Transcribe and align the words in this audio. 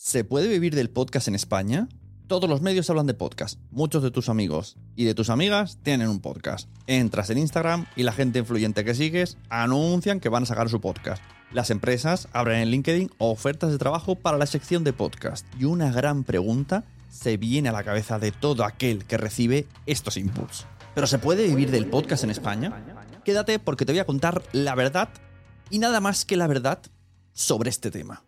¿Se 0.00 0.22
puede 0.22 0.46
vivir 0.46 0.76
del 0.76 0.90
podcast 0.90 1.26
en 1.26 1.34
España? 1.34 1.88
Todos 2.28 2.48
los 2.48 2.62
medios 2.62 2.88
hablan 2.88 3.08
de 3.08 3.14
podcast. 3.14 3.58
Muchos 3.72 4.00
de 4.00 4.12
tus 4.12 4.28
amigos 4.28 4.76
y 4.94 5.06
de 5.06 5.12
tus 5.12 5.28
amigas 5.28 5.80
tienen 5.82 6.06
un 6.06 6.20
podcast. 6.20 6.68
Entras 6.86 7.30
en 7.30 7.38
Instagram 7.38 7.84
y 7.96 8.04
la 8.04 8.12
gente 8.12 8.38
influyente 8.38 8.84
que 8.84 8.94
sigues 8.94 9.38
anuncian 9.50 10.20
que 10.20 10.28
van 10.28 10.44
a 10.44 10.46
sacar 10.46 10.68
su 10.68 10.80
podcast. 10.80 11.20
Las 11.52 11.70
empresas 11.70 12.28
abren 12.32 12.60
en 12.60 12.70
LinkedIn 12.70 13.10
ofertas 13.18 13.72
de 13.72 13.78
trabajo 13.78 14.14
para 14.14 14.38
la 14.38 14.46
sección 14.46 14.84
de 14.84 14.92
podcast. 14.92 15.44
Y 15.58 15.64
una 15.64 15.90
gran 15.90 16.22
pregunta 16.22 16.84
se 17.10 17.36
viene 17.36 17.68
a 17.68 17.72
la 17.72 17.82
cabeza 17.82 18.20
de 18.20 18.30
todo 18.30 18.62
aquel 18.62 19.04
que 19.04 19.16
recibe 19.18 19.66
estos 19.86 20.16
inputs. 20.16 20.64
¿Pero 20.94 21.08
se 21.08 21.18
puede 21.18 21.48
vivir 21.48 21.72
del 21.72 21.86
podcast 21.86 22.22
en 22.22 22.30
España? 22.30 22.84
Quédate 23.24 23.58
porque 23.58 23.84
te 23.84 23.90
voy 23.90 23.98
a 23.98 24.06
contar 24.06 24.44
la 24.52 24.76
verdad 24.76 25.08
y 25.70 25.80
nada 25.80 25.98
más 25.98 26.24
que 26.24 26.36
la 26.36 26.46
verdad 26.46 26.78
sobre 27.32 27.70
este 27.70 27.90
tema. 27.90 28.22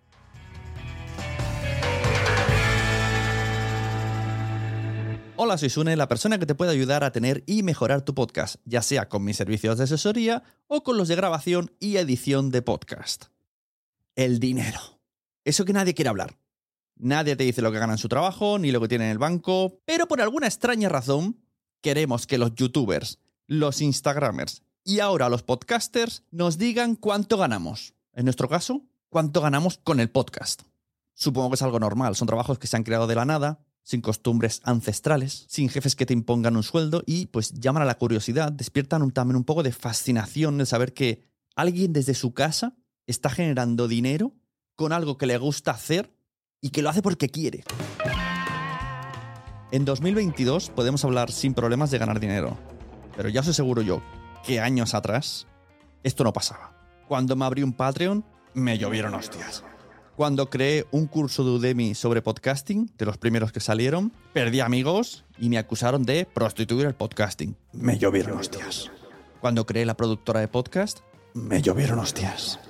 Hola, 5.42 5.56
soy 5.56 5.70
Sune, 5.70 5.96
la 5.96 6.06
persona 6.06 6.38
que 6.38 6.44
te 6.44 6.54
puede 6.54 6.70
ayudar 6.70 7.02
a 7.02 7.12
tener 7.12 7.44
y 7.46 7.62
mejorar 7.62 8.02
tu 8.02 8.14
podcast, 8.14 8.56
ya 8.66 8.82
sea 8.82 9.08
con 9.08 9.24
mis 9.24 9.38
servicios 9.38 9.78
de 9.78 9.84
asesoría 9.84 10.42
o 10.66 10.82
con 10.82 10.98
los 10.98 11.08
de 11.08 11.16
grabación 11.16 11.74
y 11.80 11.96
edición 11.96 12.50
de 12.50 12.60
podcast. 12.60 13.28
El 14.16 14.38
dinero. 14.38 14.78
Eso 15.46 15.64
que 15.64 15.72
nadie 15.72 15.94
quiere 15.94 16.10
hablar. 16.10 16.36
Nadie 16.94 17.36
te 17.36 17.44
dice 17.44 17.62
lo 17.62 17.72
que 17.72 17.78
gana 17.78 17.94
en 17.94 17.98
su 17.98 18.10
trabajo, 18.10 18.58
ni 18.58 18.70
lo 18.70 18.82
que 18.82 18.88
tiene 18.88 19.06
en 19.06 19.12
el 19.12 19.18
banco, 19.18 19.80
pero 19.86 20.06
por 20.06 20.20
alguna 20.20 20.46
extraña 20.46 20.90
razón 20.90 21.40
queremos 21.80 22.26
que 22.26 22.36
los 22.36 22.54
youtubers, 22.54 23.18
los 23.46 23.80
instagramers 23.80 24.62
y 24.84 25.00
ahora 25.00 25.30
los 25.30 25.42
podcasters 25.42 26.22
nos 26.30 26.58
digan 26.58 26.96
cuánto 26.96 27.38
ganamos. 27.38 27.94
En 28.12 28.26
nuestro 28.26 28.46
caso, 28.50 28.82
cuánto 29.08 29.40
ganamos 29.40 29.78
con 29.78 30.00
el 30.00 30.10
podcast. 30.10 30.64
Supongo 31.14 31.48
que 31.48 31.54
es 31.54 31.62
algo 31.62 31.80
normal, 31.80 32.14
son 32.14 32.28
trabajos 32.28 32.58
que 32.58 32.66
se 32.66 32.76
han 32.76 32.84
creado 32.84 33.06
de 33.06 33.14
la 33.14 33.24
nada, 33.24 33.64
sin 33.82 34.00
costumbres 34.00 34.60
ancestrales, 34.64 35.46
sin 35.48 35.68
jefes 35.68 35.96
que 35.96 36.06
te 36.06 36.12
impongan 36.12 36.56
un 36.56 36.62
sueldo 36.62 37.02
y 37.06 37.26
pues 37.26 37.52
llaman 37.54 37.82
a 37.82 37.86
la 37.86 37.96
curiosidad, 37.98 38.52
despiertan 38.52 39.02
un- 39.02 39.10
también 39.10 39.36
un 39.36 39.44
poco 39.44 39.62
de 39.62 39.72
fascinación 39.72 40.58
de 40.58 40.66
saber 40.66 40.92
que 40.94 41.24
alguien 41.56 41.92
desde 41.92 42.14
su 42.14 42.32
casa 42.34 42.76
está 43.06 43.30
generando 43.30 43.88
dinero 43.88 44.32
con 44.76 44.92
algo 44.92 45.18
que 45.18 45.26
le 45.26 45.36
gusta 45.38 45.72
hacer 45.72 46.12
y 46.60 46.70
que 46.70 46.82
lo 46.82 46.90
hace 46.90 47.02
porque 47.02 47.28
quiere. 47.28 47.64
En 49.72 49.84
2022 49.84 50.70
podemos 50.70 51.04
hablar 51.04 51.30
sin 51.30 51.54
problemas 51.54 51.90
de 51.90 51.98
ganar 51.98 52.18
dinero, 52.20 52.58
pero 53.16 53.28
ya 53.28 53.40
os 53.40 53.48
aseguro 53.48 53.82
yo 53.82 54.02
que 54.44 54.60
años 54.60 54.94
atrás 54.94 55.46
esto 56.02 56.24
no 56.24 56.32
pasaba. 56.32 56.76
Cuando 57.08 57.36
me 57.36 57.44
abrí 57.44 57.62
un 57.62 57.72
Patreon, 57.72 58.24
me 58.54 58.78
llovieron 58.78 59.14
hostias. 59.14 59.62
Cuando 60.20 60.50
creé 60.50 60.86
un 60.90 61.06
curso 61.06 61.44
de 61.44 61.52
Udemy 61.52 61.94
sobre 61.94 62.20
podcasting, 62.20 62.92
de 62.98 63.06
los 63.06 63.16
primeros 63.16 63.52
que 63.52 63.60
salieron, 63.60 64.12
perdí 64.34 64.60
amigos 64.60 65.24
y 65.38 65.48
me 65.48 65.56
acusaron 65.56 66.04
de 66.04 66.26
prostituir 66.26 66.86
el 66.86 66.94
podcasting. 66.94 67.56
Me 67.72 67.96
llovieron 67.96 68.36
hostias. 68.36 68.90
Cuando 69.40 69.64
creé 69.64 69.86
la 69.86 69.96
productora 69.96 70.40
de 70.40 70.48
podcast, 70.48 70.98
me 71.32 71.62
llovieron 71.62 71.98
hostias. 72.00 72.60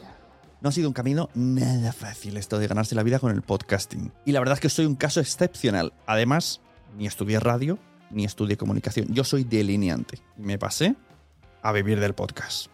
No 0.61 0.69
ha 0.69 0.72
sido 0.72 0.87
un 0.87 0.94
camino 0.94 1.28
nada 1.34 1.93
fácil 1.93 2.37
esto 2.37 2.61
de 2.61 2.69
ganarse 2.69 2.94
la 2.94 3.03
vida 3.03 3.19
con 3.19 3.33
el 3.33 3.43
podcasting. 3.43 4.12
Y 4.25 4.31
la 4.31 4.38
verdad 4.38 4.55
es 4.55 4.61
que 4.61 4.69
soy 4.69 4.87
un 4.87 4.94
caso 4.94 5.19
excepcional. 5.19 5.93
Además, 6.06 6.61
ni 6.97 7.09
estudié 7.09 7.41
radio, 7.41 7.81
ni 8.12 8.25
estudié 8.25 8.56
comunicación. 8.56 9.12
Yo 9.12 9.25
soy 9.25 9.43
delineante. 9.43 10.21
Y 10.38 10.43
me 10.43 10.56
pasé 10.56 10.94
a 11.62 11.72
vivir 11.72 11.99
del 11.99 12.15
podcast. 12.15 12.69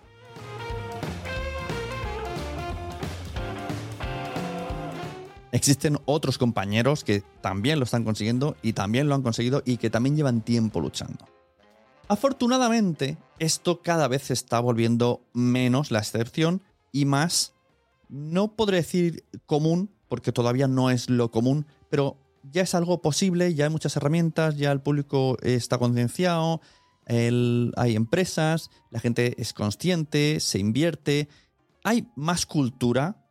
Existen 5.57 5.97
otros 6.05 6.37
compañeros 6.37 7.03
que 7.03 7.23
también 7.41 7.79
lo 7.79 7.87
están 7.87 8.05
consiguiendo 8.05 8.59
y 8.61 8.75
también 8.75 9.09
lo 9.09 9.15
han 9.15 9.23
conseguido 9.23 9.63
y 9.65 9.79
que 9.79 9.89
también 9.89 10.15
llevan 10.15 10.43
tiempo 10.43 10.83
luchando. 10.83 11.25
Afortunadamente, 12.09 13.17
esto 13.39 13.81
cada 13.81 14.07
vez 14.07 14.31
está 14.31 14.61
volviendo 14.61 15.23
menos 15.33 15.91
la 15.91 16.01
excepción 16.01 16.61
y 16.93 17.07
más, 17.07 17.55
no 18.11 18.55
podré 18.55 18.77
decir 18.77 19.25
común, 19.47 19.89
porque 20.09 20.31
todavía 20.31 20.69
no 20.69 20.91
es 20.91 21.09
lo 21.09 21.31
común, 21.31 21.65
pero 21.89 22.19
ya 22.53 22.61
es 22.61 22.75
algo 22.75 23.01
posible, 23.01 23.55
ya 23.55 23.65
hay 23.65 23.71
muchas 23.71 23.97
herramientas, 23.97 24.59
ya 24.59 24.71
el 24.73 24.83
público 24.83 25.39
está 25.41 25.79
concienciado, 25.79 26.61
hay 27.07 27.97
empresas, 27.97 28.69
la 28.91 29.01
gente 29.01 29.41
es 29.41 29.55
consciente, 29.55 30.39
se 30.39 30.59
invierte, 30.59 31.31
hay 31.83 32.09
más 32.15 32.45
cultura 32.45 33.26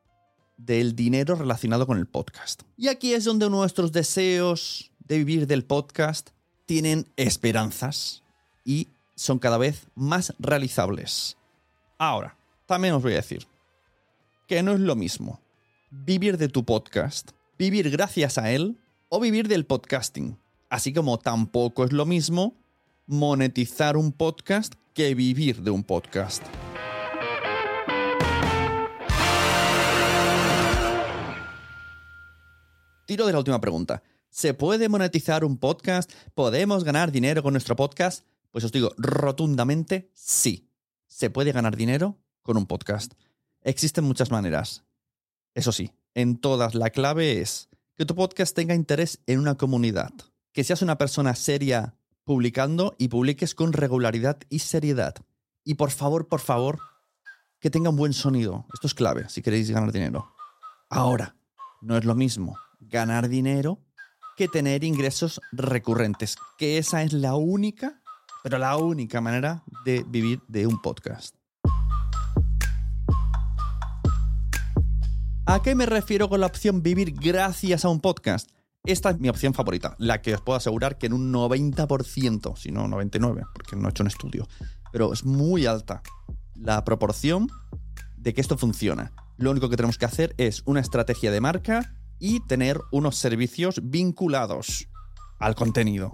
del 0.58 0.96
dinero 0.96 1.36
relacionado 1.36 1.86
con 1.88 1.98
el 1.98 2.08
podcast. 2.08 2.64
Y 2.78 2.88
aquí 2.88 3.14
es 3.14 3.24
donde 3.24 3.50
nuestros 3.50 3.92
deseos 3.92 4.92
de 5.00 5.18
vivir 5.18 5.48
del 5.48 5.64
podcast 5.64 6.30
tienen 6.66 7.08
esperanzas 7.16 8.24
y 8.64 8.88
son 9.16 9.40
cada 9.40 9.58
vez 9.58 9.88
más 9.96 10.34
realizables. 10.40 11.38
Ahora, 11.98 12.38
también 12.66 12.94
os 12.94 13.04
voy 13.04 13.14
a 13.14 13.18
decir 13.18 13.48
que 14.48 14.64
no 14.64 14.74
es 14.74 14.80
lo 14.80 14.96
mismo 14.96 15.40
vivir 15.92 16.38
de 16.38 16.50
tu 16.50 16.66
podcast, 16.66 17.32
vivir 17.58 17.90
gracias 17.90 18.38
a 18.38 18.52
él 18.52 18.78
o 19.10 19.20
vivir 19.20 19.48
del 19.48 19.66
podcasting. 19.66 20.38
Así 20.70 20.94
como 20.94 21.20
tampoco 21.20 21.86
es 21.86 21.94
lo 21.94 22.06
mismo 22.06 22.56
monetizar 23.08 23.98
un 23.98 24.12
podcast 24.12 24.74
que 24.94 25.14
vivir 25.14 25.62
de 25.62 25.72
un 25.72 25.84
podcast. 25.84 26.44
Tiro 33.06 33.28
de 33.28 33.34
la 33.34 33.38
última 33.38 33.62
pregunta. 33.62 34.02
¿Se 34.32 34.56
puede 34.56 34.90
monetizar 34.90 35.46
un 35.46 35.58
podcast? 35.58 36.12
¿Podemos 36.34 36.84
ganar 36.84 37.12
dinero 37.12 37.44
con 37.44 37.54
nuestro 37.54 37.76
podcast? 37.76 38.26
Pues 38.50 38.64
os 38.66 38.72
digo 38.72 38.94
rotundamente 38.98 40.10
sí. 40.16 40.72
Se 41.06 41.30
puede 41.30 41.52
ganar 41.52 41.78
dinero 41.78 42.18
con 42.42 42.58
un 42.58 42.66
podcast. 42.66 43.14
Existen 43.62 44.06
muchas 44.06 44.32
maneras. 44.32 44.86
Eso 45.54 45.72
sí, 45.72 45.92
en 46.16 46.38
todas 46.38 46.74
la 46.74 46.90
clave 46.90 47.42
es 47.42 47.70
que 47.96 48.08
tu 48.08 48.16
podcast 48.16 48.56
tenga 48.56 48.74
interés 48.74 49.20
en 49.28 49.38
una 49.38 49.54
comunidad. 49.54 50.12
Que 50.52 50.64
seas 50.64 50.82
una 50.82 50.98
persona 50.98 51.36
seria 51.36 51.96
publicando 52.24 52.96
y 52.98 53.10
publiques 53.10 53.54
con 53.54 53.72
regularidad 53.72 54.40
y 54.50 54.60
seriedad. 54.60 55.14
Y 55.64 55.76
por 55.76 55.92
favor, 55.92 56.28
por 56.28 56.40
favor, 56.40 56.80
que 57.60 57.70
tenga 57.70 57.92
un 57.92 57.98
buen 57.98 58.14
sonido. 58.14 58.66
Esto 58.74 58.88
es 58.88 58.96
clave 58.96 59.30
si 59.30 59.44
queréis 59.44 59.70
ganar 59.70 59.92
dinero. 59.92 60.34
Ahora, 60.90 61.36
no 61.82 61.98
es 61.98 62.04
lo 62.04 62.16
mismo 62.16 62.58
ganar 62.80 63.30
dinero 63.30 63.80
que 64.36 64.48
tener 64.48 64.84
ingresos 64.84 65.40
recurrentes, 65.52 66.36
que 66.58 66.78
esa 66.78 67.04
es 67.04 67.14
la 67.14 67.36
única, 67.36 68.02
pero 68.44 68.58
la 68.58 68.76
única 68.78 69.22
manera 69.22 69.64
de 69.86 70.04
vivir 70.08 70.42
de 70.48 70.68
un 70.68 70.82
podcast. 70.82 71.36
¿A 75.48 75.62
qué 75.62 75.76
me 75.76 75.86
refiero 75.86 76.28
con 76.28 76.42
la 76.42 76.48
opción 76.48 76.82
vivir 76.82 77.14
gracias 77.14 77.86
a 77.86 77.90
un 77.90 78.02
podcast? 78.02 78.50
Esta 78.84 79.12
es 79.12 79.20
mi 79.20 79.30
opción 79.30 79.54
favorita, 79.54 79.96
la 80.00 80.22
que 80.22 80.34
os 80.34 80.42
puedo 80.42 80.58
asegurar 80.58 80.98
que 80.98 81.06
en 81.06 81.14
un 81.14 81.32
90%, 81.32 82.58
si 82.58 82.72
no 82.72 82.88
99%, 82.88 83.48
porque 83.54 83.76
no 83.76 83.88
he 83.88 83.92
hecho 83.92 84.04
un 84.04 84.08
estudio, 84.08 84.48
pero 84.92 85.14
es 85.14 85.24
muy 85.24 85.66
alta 85.66 86.02
la 86.56 86.84
proporción 86.84 87.48
de 88.18 88.34
que 88.34 88.42
esto 88.42 88.58
funciona. 88.58 89.12
Lo 89.38 89.52
único 89.52 89.70
que 89.70 89.76
tenemos 89.76 89.98
que 89.98 90.06
hacer 90.06 90.34
es 90.38 90.62
una 90.66 90.82
estrategia 90.82 91.32
de 91.32 91.42
marca 91.42 91.96
y 92.26 92.40
tener 92.40 92.82
unos 92.92 93.18
servicios 93.18 93.80
vinculados 93.84 94.88
al 95.38 95.54
contenido. 95.54 96.12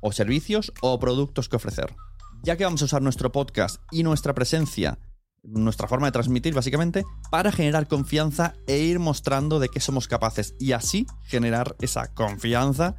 O 0.00 0.10
servicios 0.10 0.72
o 0.80 0.98
productos 0.98 1.50
que 1.50 1.56
ofrecer. 1.56 1.94
Ya 2.42 2.56
que 2.56 2.64
vamos 2.64 2.80
a 2.80 2.86
usar 2.86 3.02
nuestro 3.02 3.30
podcast 3.30 3.76
y 3.90 4.04
nuestra 4.04 4.32
presencia, 4.32 4.98
nuestra 5.42 5.86
forma 5.86 6.06
de 6.06 6.12
transmitir 6.12 6.54
básicamente, 6.54 7.04
para 7.30 7.52
generar 7.52 7.88
confianza 7.88 8.54
e 8.66 8.78
ir 8.78 8.98
mostrando 9.00 9.60
de 9.60 9.68
qué 9.68 9.80
somos 9.80 10.08
capaces 10.08 10.54
y 10.58 10.72
así 10.72 11.06
generar 11.24 11.76
esa 11.78 12.14
confianza 12.14 12.96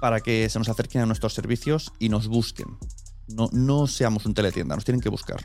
para 0.00 0.20
que 0.20 0.48
se 0.48 0.60
nos 0.60 0.68
acerquen 0.68 1.02
a 1.02 1.06
nuestros 1.06 1.34
servicios 1.34 1.92
y 1.98 2.08
nos 2.08 2.28
busquen. 2.28 2.78
No, 3.26 3.48
no 3.50 3.88
seamos 3.88 4.26
un 4.26 4.34
teletienda, 4.34 4.76
nos 4.76 4.84
tienen 4.84 5.00
que 5.00 5.08
buscar. 5.08 5.42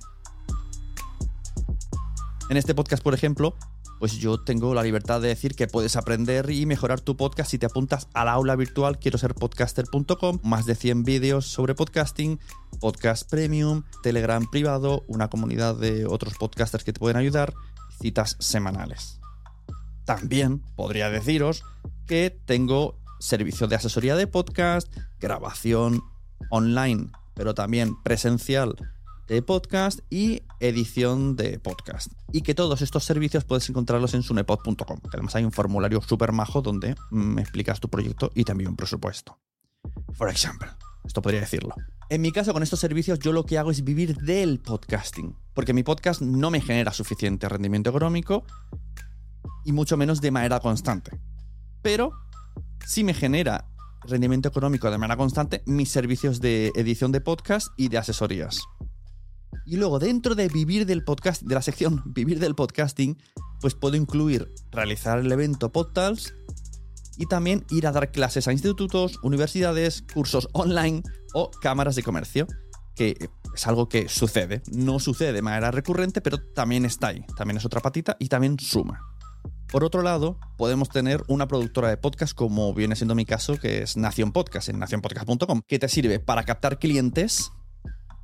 En 2.52 2.58
este 2.58 2.76
podcast, 2.76 3.02
por 3.02 3.16
ejemplo, 3.16 3.56
pues 4.00 4.18
yo 4.18 4.40
tengo 4.42 4.74
la 4.74 4.84
libertad 4.84 5.22
de 5.22 5.30
decir 5.30 5.56
que 5.56 5.68
puedes 5.68 5.96
aprender 5.96 6.50
y 6.50 6.66
mejorar 6.66 7.02
tu 7.02 7.16
podcast 7.16 7.52
si 7.52 7.58
te 7.58 7.66
apuntas 7.66 8.08
al 8.14 8.28
aula 8.28 8.56
virtual 8.56 9.00
quiero 9.00 9.18
ser 9.18 9.36
podcaster.com, 9.36 10.40
más 10.44 10.66
de 10.66 10.76
100 10.76 11.04
vídeos 11.04 11.48
sobre 11.48 11.76
podcasting, 11.76 12.40
podcast 12.80 13.30
premium, 13.30 13.84
Telegram 14.04 14.46
privado, 14.50 15.04
una 15.08 15.30
comunidad 15.30 15.76
de 15.76 16.06
otros 16.06 16.36
podcasters 16.36 16.84
que 16.84 16.94
te 16.94 17.00
pueden 17.00 17.18
ayudar, 17.18 17.54
citas 18.02 18.38
semanales. 18.40 19.20
También 20.06 20.62
podría 20.76 21.10
deciros 21.10 21.64
que 22.06 22.38
tengo 22.46 23.00
servicio 23.20 23.68
de 23.68 23.76
asesoría 23.76 24.16
de 24.16 24.28
podcast, 24.28 24.94
grabación 25.20 26.04
online, 26.50 27.10
pero 27.34 27.54
también 27.54 27.96
presencial 28.04 28.76
de 29.28 29.42
podcast 29.42 30.00
y 30.10 30.44
edición 30.68 31.36
de 31.36 31.60
podcast. 31.60 32.12
Y 32.32 32.42
que 32.42 32.56
todos 32.56 32.82
estos 32.82 33.04
servicios 33.04 33.44
puedes 33.44 33.70
encontrarlos 33.70 34.14
en 34.14 34.24
sunepod.com. 34.24 35.00
Además 35.12 35.36
hay 35.36 35.46
un 35.46 35.52
formulario 35.52 36.02
súper 36.02 36.32
majo 36.32 36.62
donde 36.62 36.96
me 37.12 37.42
explicas 37.42 37.80
tu 37.80 37.90
proyecto 37.90 38.32
y 38.36 38.44
también 38.44 38.70
un 38.70 38.76
presupuesto. 38.76 39.40
For 40.14 40.30
example, 40.30 40.70
esto 41.06 41.22
podría 41.22 41.42
decirlo. 41.42 41.76
En 42.10 42.22
mi 42.22 42.32
caso, 42.32 42.54
con 42.54 42.64
estos 42.64 42.80
servicios, 42.80 43.20
yo 43.20 43.32
lo 43.32 43.46
que 43.46 43.58
hago 43.58 43.72
es 43.72 43.84
vivir 43.84 44.16
del 44.18 44.60
podcasting. 44.60 45.36
Porque 45.54 45.74
mi 45.74 45.84
podcast 45.84 46.22
no 46.22 46.52
me 46.52 46.62
genera 46.62 46.94
suficiente 46.94 47.50
rendimiento 47.50 47.90
económico 47.90 48.44
y 49.64 49.72
mucho 49.72 49.98
menos 49.98 50.22
de 50.22 50.32
manera 50.32 50.60
constante. 50.60 51.20
Pero 51.82 52.12
sí 52.86 53.04
me 53.04 53.14
genera 53.14 53.68
rendimiento 54.04 54.50
económico 54.50 54.90
de 54.92 54.98
manera 54.98 55.18
constante 55.18 55.64
mis 55.66 55.90
servicios 55.90 56.42
de 56.42 56.72
edición 56.76 57.12
de 57.12 57.22
podcast 57.22 57.70
y 57.78 57.90
de 57.90 57.98
asesorías. 57.98 58.62
Y 59.66 59.78
luego 59.78 60.00
dentro 60.00 60.36
de 60.36 60.48
vivir 60.48 60.86
del 60.86 61.04
podcast, 61.04 61.42
de 61.44 61.56
la 61.56 61.62
sección 61.62 62.02
vivir 62.14 62.40
del 62.40 62.56
podcasting, 62.56 63.18
pues 63.62 63.74
puedo 63.74 63.96
incluir 63.96 64.54
realizar 64.72 65.20
el 65.20 65.32
evento 65.32 65.72
Podtals 65.72 66.34
y 67.18 67.28
también 67.28 67.66
ir 67.70 67.88
a 67.88 67.92
dar 67.92 68.12
clases 68.12 68.48
a 68.48 68.52
institutos, 68.52 69.20
universidades, 69.24 70.04
cursos 70.14 70.50
online 70.54 71.04
o 71.34 71.52
cámaras 71.62 71.96
de 71.96 72.04
comercio, 72.04 72.48
que 72.96 73.30
es 73.54 73.68
algo 73.68 73.88
que 73.88 74.10
sucede. 74.10 74.62
No 74.72 75.00
sucede 75.00 75.34
de 75.34 75.42
manera 75.42 75.72
recurrente, 75.72 76.22
pero 76.22 76.38
también 76.38 76.86
está 76.86 77.08
ahí. 77.08 77.26
También 77.38 77.58
es 77.58 77.66
otra 77.66 77.82
patita 77.82 78.18
y 78.20 78.28
también 78.28 78.60
suma. 78.60 79.00
Por 79.68 79.84
otro 79.84 80.04
lado, 80.04 80.40
podemos 80.58 80.90
tener 80.90 81.24
una 81.28 81.48
productora 81.48 81.90
de 81.90 81.98
podcast 81.98 82.34
como 82.34 82.74
viene 82.74 82.96
siendo 82.96 83.16
mi 83.16 83.26
caso, 83.26 83.58
que 83.58 83.82
es 83.82 83.98
Nación 83.98 84.32
Podcast, 84.32 84.70
en 84.70 84.80
nacionpodcast.com, 84.80 85.62
que 85.68 85.80
te 85.80 85.90
sirve 85.90 86.20
para 86.20 86.44
captar 86.44 86.80
clientes 86.80 87.52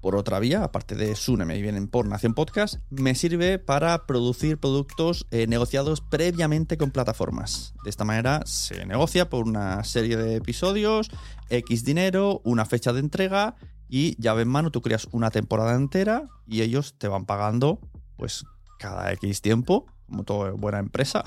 por 0.01 0.15
otra 0.15 0.39
vía, 0.39 0.63
aparte 0.63 0.95
de 0.95 1.15
Sune, 1.15 1.45
me 1.45 1.62
vienen 1.62 1.88
por 1.88 2.07
Nación 2.07 2.33
Podcast, 2.33 2.75
me 2.89 3.13
sirve 3.13 3.59
para 3.59 4.07
producir 4.07 4.57
productos 4.57 5.27
eh, 5.30 5.45
negociados 5.48 6.01
previamente 6.01 6.77
con 6.77 6.89
plataformas. 6.89 7.75
De 7.83 7.92
esta 7.92 8.03
manera 8.03 8.42
se 8.45 8.86
negocia 8.86 9.30
por 9.30 9.48
una 9.48 9.83
serie 9.83 10.18
de 10.18 10.36
episodios, 10.36 11.09
X 11.50 11.86
dinero, 11.86 12.42
una 12.44 12.65
fecha 12.65 12.94
de 12.94 13.00
entrega 13.00 13.56
y 13.88 14.19
llave 14.19 14.42
en 14.42 14.48
mano 14.48 14.71
tú 14.71 14.81
creas 14.81 15.07
una 15.12 15.30
temporada 15.30 15.75
entera 15.75 16.25
y 16.48 16.62
ellos 16.62 16.95
te 16.98 17.07
van 17.07 17.25
pagando 17.25 17.80
pues 18.18 18.44
cada 18.80 19.12
X 19.13 19.42
tiempo, 19.42 19.86
como 20.07 20.24
toda 20.24 20.51
buena 20.51 20.80
empresa. 20.80 21.24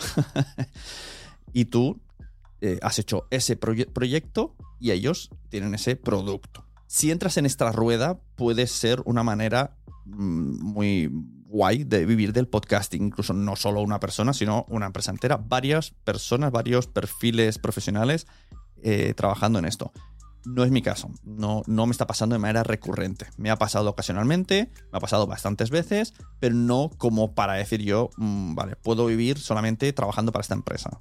y 1.52 1.66
tú 1.66 2.00
eh, 2.60 2.80
has 2.82 2.98
hecho 2.98 3.28
ese 3.30 3.56
proyecto 3.56 4.56
y 4.80 4.90
ellos 4.90 5.30
tienen 5.48 5.74
ese 5.74 5.94
producto 5.94 6.64
si 6.94 7.10
entras 7.10 7.38
en 7.38 7.44
esta 7.44 7.72
rueda, 7.72 8.20
puede 8.36 8.68
ser 8.68 9.02
una 9.04 9.24
manera 9.24 9.76
mm, 10.04 10.62
muy 10.62 11.10
guay 11.48 11.82
de 11.82 12.06
vivir 12.06 12.32
del 12.32 12.46
podcasting. 12.46 13.06
Incluso 13.06 13.32
no 13.34 13.56
solo 13.56 13.80
una 13.82 13.98
persona, 13.98 14.32
sino 14.32 14.64
una 14.68 14.86
empresa 14.86 15.10
entera. 15.10 15.36
Varias 15.36 15.90
personas, 16.04 16.52
varios 16.52 16.86
perfiles 16.86 17.58
profesionales 17.58 18.28
eh, 18.84 19.12
trabajando 19.16 19.58
en 19.58 19.64
esto. 19.64 19.90
No 20.44 20.62
es 20.62 20.70
mi 20.70 20.82
caso, 20.82 21.10
no, 21.24 21.62
no 21.66 21.86
me 21.86 21.90
está 21.90 22.06
pasando 22.06 22.34
de 22.34 22.38
manera 22.38 22.62
recurrente. 22.62 23.26
Me 23.38 23.50
ha 23.50 23.56
pasado 23.56 23.90
ocasionalmente, 23.90 24.70
me 24.92 24.98
ha 24.98 25.00
pasado 25.00 25.26
bastantes 25.26 25.70
veces, 25.70 26.14
pero 26.38 26.54
no 26.54 26.92
como 26.96 27.34
para 27.34 27.54
decir 27.54 27.82
yo, 27.82 28.10
mm, 28.18 28.54
vale, 28.54 28.76
puedo 28.76 29.06
vivir 29.06 29.40
solamente 29.40 29.92
trabajando 29.92 30.30
para 30.30 30.42
esta 30.42 30.54
empresa. 30.54 30.96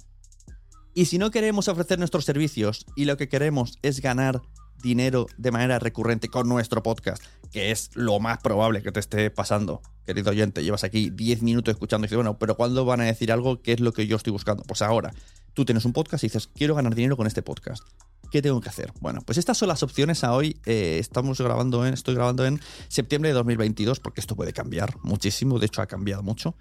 Y 0.92 1.04
si 1.04 1.18
no 1.18 1.30
queremos 1.30 1.68
ofrecer 1.68 2.00
nuestros 2.00 2.24
servicios 2.24 2.84
y 2.96 3.04
lo 3.04 3.16
que 3.16 3.28
queremos 3.28 3.78
es 3.82 4.00
ganar 4.00 4.42
dinero 4.84 5.26
de 5.38 5.50
manera 5.50 5.80
recurrente 5.80 6.28
con 6.28 6.48
nuestro 6.48 6.82
podcast, 6.82 7.24
que 7.50 7.72
es 7.72 7.90
lo 7.94 8.20
más 8.20 8.38
probable 8.38 8.82
que 8.82 8.92
te 8.92 9.00
esté 9.00 9.30
pasando. 9.30 9.82
Querido 10.06 10.30
oyente, 10.30 10.62
llevas 10.62 10.84
aquí 10.84 11.10
10 11.10 11.42
minutos 11.42 11.72
escuchando 11.72 12.04
y 12.04 12.06
dices, 12.06 12.18
bueno, 12.18 12.38
pero 12.38 12.56
¿cuándo 12.56 12.84
van 12.84 13.00
a 13.00 13.04
decir 13.04 13.32
algo 13.32 13.60
que 13.62 13.72
es 13.72 13.80
lo 13.80 13.92
que 13.92 14.06
yo 14.06 14.16
estoy 14.16 14.30
buscando? 14.30 14.62
Pues 14.62 14.82
ahora, 14.82 15.12
tú 15.54 15.64
tienes 15.64 15.84
un 15.86 15.92
podcast 15.92 16.22
y 16.22 16.28
dices, 16.28 16.48
quiero 16.54 16.74
ganar 16.74 16.94
dinero 16.94 17.16
con 17.16 17.26
este 17.26 17.42
podcast. 17.42 17.82
¿Qué 18.30 18.42
tengo 18.42 18.60
que 18.60 18.68
hacer? 18.68 18.92
Bueno, 19.00 19.22
pues 19.24 19.38
estas 19.38 19.56
son 19.56 19.68
las 19.68 19.82
opciones 19.82 20.22
a 20.22 20.34
hoy. 20.34 20.60
Eh, 20.66 20.98
estamos 21.00 21.40
grabando 21.40 21.86
en, 21.86 21.94
estoy 21.94 22.14
grabando 22.14 22.44
en 22.44 22.60
septiembre 22.88 23.30
de 23.30 23.34
2022, 23.34 24.00
porque 24.00 24.20
esto 24.20 24.36
puede 24.36 24.52
cambiar 24.52 24.96
muchísimo, 25.02 25.58
de 25.58 25.66
hecho 25.66 25.80
ha 25.80 25.86
cambiado 25.86 26.22
mucho. 26.22 26.54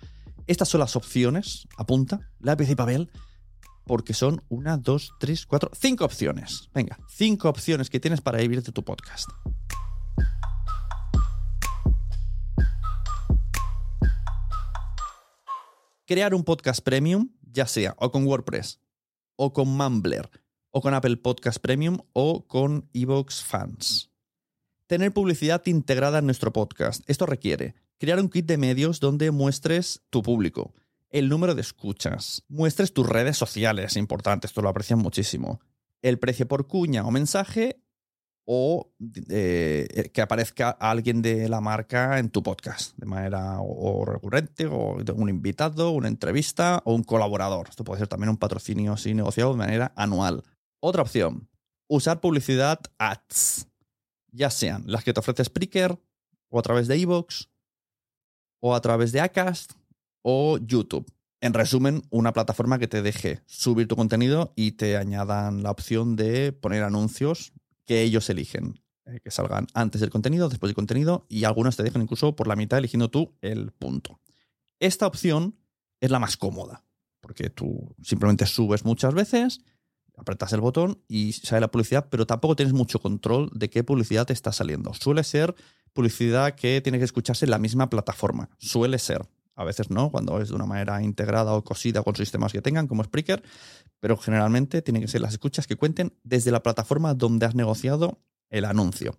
Estas 0.47 0.69
son 0.69 0.79
las 0.79 0.95
opciones, 0.95 1.67
apunta, 1.77 2.31
lápiz 2.39 2.69
y 2.69 2.75
papel 2.75 3.09
porque 3.85 4.13
son 4.13 4.43
una, 4.49 4.77
dos, 4.77 5.13
tres, 5.19 5.45
cuatro, 5.45 5.71
cinco 5.73 6.05
opciones. 6.05 6.69
Venga, 6.73 6.97
cinco 7.07 7.49
opciones 7.49 7.89
que 7.89 7.99
tienes 7.99 8.21
para 8.21 8.39
vivir 8.39 8.61
de 8.63 8.71
tu 8.71 8.83
podcast. 8.83 9.29
Crear 16.05 16.35
un 16.35 16.43
podcast 16.43 16.83
premium, 16.83 17.29
ya 17.41 17.65
sea 17.65 17.95
o 17.97 18.11
con 18.11 18.25
WordPress, 18.25 18.79
o 19.35 19.53
con 19.53 19.69
Mumbler, 19.69 20.29
o 20.69 20.81
con 20.81 20.93
Apple 20.93 21.17
Podcast 21.17 21.59
Premium, 21.59 21.99
o 22.13 22.45
con 22.47 22.89
Evox 22.93 23.43
Fans. 23.43 24.09
Tener 24.87 25.13
publicidad 25.13 25.65
integrada 25.65 26.19
en 26.19 26.25
nuestro 26.25 26.51
podcast. 26.51 27.03
Esto 27.07 27.25
requiere 27.25 27.75
crear 27.99 28.19
un 28.19 28.29
kit 28.29 28.45
de 28.45 28.57
medios 28.57 28.99
donde 28.99 29.31
muestres 29.31 30.01
tu 30.09 30.21
público, 30.21 30.73
el 31.13 31.29
número 31.29 31.53
de 31.53 31.61
escuchas, 31.61 32.43
muestres 32.49 32.91
tus 32.91 33.07
redes 33.07 33.37
sociales, 33.37 33.95
importante, 33.97 34.47
esto 34.47 34.63
lo 34.63 34.69
aprecian 34.69 34.97
muchísimo, 34.97 35.61
el 36.01 36.17
precio 36.17 36.47
por 36.47 36.67
cuña 36.67 37.05
o 37.05 37.11
mensaje 37.11 37.79
o 38.45 38.91
eh, 39.29 40.09
que 40.11 40.21
aparezca 40.21 40.71
alguien 40.71 41.21
de 41.21 41.47
la 41.47 41.61
marca 41.61 42.17
en 42.17 42.29
tu 42.29 42.41
podcast 42.41 42.97
de 42.97 43.05
manera 43.05 43.59
o, 43.61 44.03
recurrente 44.05 44.65
o 44.65 44.97
un 45.15 45.29
invitado, 45.29 45.91
una 45.91 46.07
entrevista 46.07 46.81
o 46.83 46.95
un 46.95 47.03
colaborador. 47.03 47.69
Esto 47.69 47.83
puede 47.83 47.99
ser 47.99 48.07
también 48.07 48.29
un 48.29 48.37
patrocinio 48.37 48.93
así 48.93 49.13
negociado 49.13 49.51
de 49.51 49.59
manera 49.59 49.93
anual. 49.95 50.43
Otra 50.81 51.03
opción, 51.03 51.47
usar 51.87 52.21
publicidad 52.21 52.79
ads, 52.97 53.67
ya 54.31 54.49
sean 54.49 54.83
las 54.87 55.03
que 55.03 55.13
te 55.13 55.19
ofrece 55.19 55.45
Spreaker 55.45 55.97
o 56.49 56.59
a 56.59 56.63
través 56.63 56.87
de 56.87 56.97
iVoox 56.97 57.45
o 58.61 58.73
a 58.73 58.81
través 58.81 59.11
de 59.11 59.21
Acast 59.21 59.73
o 60.23 60.57
YouTube. 60.57 61.05
En 61.41 61.53
resumen, 61.53 62.03
una 62.09 62.33
plataforma 62.33 62.79
que 62.79 62.87
te 62.87 63.01
deje 63.01 63.41
subir 63.45 63.87
tu 63.87 63.95
contenido 63.95 64.53
y 64.55 64.71
te 64.71 64.97
añadan 64.97 65.61
la 65.61 65.71
opción 65.71 66.15
de 66.15 66.53
poner 66.53 66.83
anuncios 66.83 67.51
que 67.85 68.01
ellos 68.01 68.29
eligen, 68.29 68.81
eh, 69.05 69.19
que 69.21 69.29
salgan 69.29 69.67
antes 69.73 69.99
del 69.99 70.09
contenido, 70.09 70.47
después 70.47 70.69
del 70.69 70.75
contenido 70.75 71.25
y 71.27 71.43
algunas 71.43 71.75
te 71.75 71.83
dejan 71.83 72.01
incluso 72.01 72.35
por 72.35 72.47
la 72.47 72.55
mitad 72.55 72.79
eligiendo 72.79 73.09
tú 73.09 73.35
el 73.41 73.71
punto. 73.71 74.21
Esta 74.79 75.05
opción 75.05 75.57
es 75.99 76.11
la 76.11 76.19
más 76.19 76.37
cómoda, 76.37 76.85
porque 77.19 77.49
tú 77.49 77.93
simplemente 78.01 78.45
subes 78.45 78.85
muchas 78.85 79.13
veces, 79.13 79.61
apretas 80.15 80.53
el 80.53 80.61
botón 80.61 81.01
y 81.09 81.33
sale 81.33 81.61
la 81.61 81.71
publicidad, 81.71 82.07
pero 82.09 82.25
tampoco 82.25 82.55
tienes 82.55 82.73
mucho 82.73 82.99
control 82.99 83.49
de 83.53 83.69
qué 83.69 83.83
publicidad 83.83 84.25
te 84.25 84.33
está 84.33 84.53
saliendo. 84.53 84.93
Suele 84.93 85.25
ser 85.25 85.53
publicidad 85.91 86.55
que 86.55 86.79
tiene 86.81 86.99
que 86.99 87.05
escucharse 87.05 87.45
en 87.45 87.51
la 87.51 87.59
misma 87.59 87.89
plataforma. 87.89 88.49
Suele 88.59 88.97
ser 88.99 89.27
a 89.55 89.63
veces 89.63 89.89
no, 89.89 90.11
cuando 90.11 90.41
es 90.41 90.49
de 90.49 90.55
una 90.55 90.65
manera 90.65 91.01
integrada 91.01 91.53
o 91.53 91.63
cosida 91.63 92.03
con 92.03 92.15
sistemas 92.15 92.51
que 92.51 92.61
tengan, 92.61 92.87
como 92.87 93.03
Spreaker, 93.03 93.43
pero 93.99 94.17
generalmente 94.17 94.81
tienen 94.81 95.01
que 95.01 95.07
ser 95.07 95.21
las 95.21 95.33
escuchas 95.33 95.67
que 95.67 95.75
cuenten 95.75 96.13
desde 96.23 96.51
la 96.51 96.63
plataforma 96.63 97.13
donde 97.13 97.45
has 97.45 97.55
negociado 97.55 98.19
el 98.49 98.65
anuncio. 98.65 99.17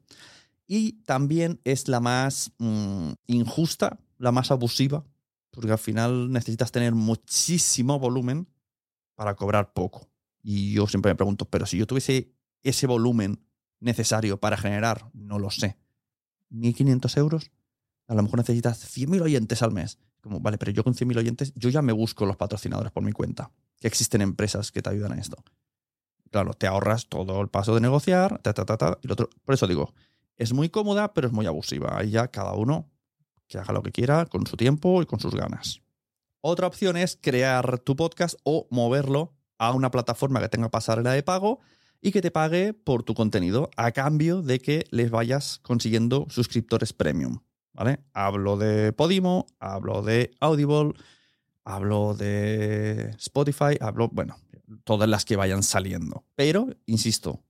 Y 0.67 1.03
también 1.03 1.61
es 1.65 1.89
la 1.89 2.01
más 2.01 2.53
mm, 2.59 3.13
injusta, 3.27 3.99
la 4.19 4.33
más 4.33 4.51
abusiva, 4.51 5.05
porque 5.51 5.73
al 5.73 5.79
final 5.79 6.33
necesitas 6.33 6.73
tener 6.73 6.95
muchísimo 6.95 7.99
volumen 7.99 8.49
para 9.15 9.37
cobrar 9.37 9.73
poco. 9.73 10.09
Y 10.43 10.73
yo 10.73 10.87
siempre 10.87 11.13
me 11.13 11.17
pregunto, 11.17 11.45
pero 11.47 11.67
si 11.67 11.79
yo 11.79 11.87
tuviese 11.87 12.33
ese 12.63 12.87
volumen 12.87 13.45
necesario 13.81 14.41
para 14.41 14.57
generar, 14.57 15.11
no 15.13 15.39
lo 15.39 15.51
sé, 15.51 15.77
1.500 16.51 17.19
euros, 17.19 17.51
a 18.07 18.15
lo 18.15 18.23
mejor 18.23 18.39
necesitas 18.39 18.97
100.000 18.97 19.23
oyentes 19.23 19.63
al 19.63 19.73
mes. 19.73 19.99
Como, 20.25 20.41
vale, 20.41 20.57
pero 20.57 20.73
yo 20.73 20.83
con 20.83 20.95
100.000 20.95 21.19
oyentes, 21.19 21.53
yo 21.55 21.69
ya 21.69 21.83
me 21.83 21.93
busco 21.93 22.25
los 22.25 22.37
patrocinadores 22.37 22.91
por 22.91 23.03
mi 23.03 23.13
cuenta, 23.13 23.51
que 23.79 23.87
existen 23.87 24.23
empresas 24.23 24.73
que 24.73 24.81
te 24.81 24.89
ayudan 24.89 25.13
a 25.13 25.21
esto. 25.21 25.37
Claro, 26.31 26.55
te 26.55 26.67
ahorras 26.67 27.07
todo 27.09 27.43
el 27.43 27.49
paso 27.49 27.75
de 27.75 27.83
negociar, 27.83 28.39
ta, 28.39 28.55
ta, 28.55 28.65
ta, 28.65 28.79
ta, 28.79 28.99
y 29.03 29.13
otro. 29.13 29.29
Por 29.45 29.55
eso 29.55 29.67
digo, 29.67 29.93
es 30.37 30.55
muy 30.55 30.71
cómoda, 30.71 31.13
pero 31.13 31.27
es 31.27 31.33
muy 31.35 31.45
abusiva. 31.45 31.99
Ahí 31.99 32.11
ya 32.11 32.29
cada 32.29 32.55
uno 32.55 32.91
que 33.47 33.59
haga 33.59 33.75
lo 33.75 33.83
que 33.83 33.93
quiera 33.93 34.25
con 34.25 34.47
su 34.47 34.57
tiempo 34.57 35.03
y 35.03 35.07
con 35.07 35.21
sus 35.21 35.35
ganas. 35.35 35.83
Otra 36.41 36.67
opción 36.67 36.97
es 36.97 37.19
crear 37.21 37.79
tu 37.81 37.97
podcast 37.97 38.35
o 38.45 38.67
moverlo 38.71 39.35
a 39.59 39.73
una 39.73 39.91
plataforma 39.91 40.41
que 40.41 40.49
tenga 40.49 40.71
pasarela 40.71 41.13
de 41.13 41.23
pago 41.23 41.61
y 42.01 42.13
que 42.13 42.23
te 42.23 42.31
pague 42.31 42.75
por 42.75 43.03
tu 43.03 43.15
contenido 43.15 43.71
a 43.77 43.93
cambio 43.93 44.43
de 44.43 44.59
que 44.59 44.87
les 44.91 45.11
vayas 45.11 45.61
consiguiendo 45.63 46.27
suscriptores 46.31 46.93
premium. 46.93 47.41
¿Vale? 47.75 48.01
Hablo 48.13 48.57
de 48.57 48.93
Podimo, 48.93 49.47
hablo 49.59 50.03
de 50.03 50.31
Audible, 50.41 50.95
hablo 51.65 52.15
de 52.15 53.11
Spotify, 53.19 53.77
hablo, 53.81 54.09
bueno, 54.09 54.37
todas 54.85 55.09
las 55.09 55.25
que 55.25 55.37
vayan 55.37 55.63
saliendo. 55.65 56.25
Pero, 56.37 56.69
insisto, 56.87 57.43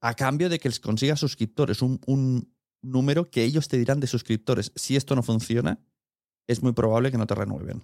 a 0.00 0.14
cambio 0.14 0.50
de 0.50 0.58
que 0.58 0.68
les 0.68 0.80
consigas 0.80 1.18
suscriptores, 1.18 1.80
un, 1.80 1.98
un 2.06 2.54
número 2.82 3.30
que 3.30 3.42
ellos 3.42 3.68
te 3.68 3.78
dirán 3.78 4.00
de 4.00 4.06
suscriptores. 4.06 4.70
Si 4.76 4.96
esto 4.96 5.16
no 5.16 5.22
funciona, 5.22 5.80
es 6.46 6.62
muy 6.62 6.72
probable 6.72 7.10
que 7.10 7.18
no 7.18 7.26
te 7.26 7.34
renueven. 7.34 7.82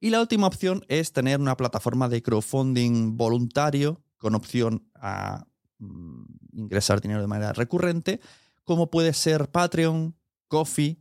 Y 0.00 0.10
la 0.10 0.20
última 0.20 0.48
opción 0.48 0.84
es 0.88 1.12
tener 1.12 1.40
una 1.40 1.56
plataforma 1.56 2.08
de 2.08 2.22
crowdfunding 2.22 3.16
voluntario 3.16 4.02
con 4.18 4.34
opción 4.34 4.90
a 4.96 5.46
mm, 5.78 6.24
ingresar 6.54 7.00
dinero 7.00 7.20
de 7.20 7.28
manera 7.28 7.52
recurrente, 7.52 8.20
como 8.64 8.90
puede 8.90 9.12
ser 9.12 9.48
Patreon, 9.48 10.16
Coffee 10.52 10.98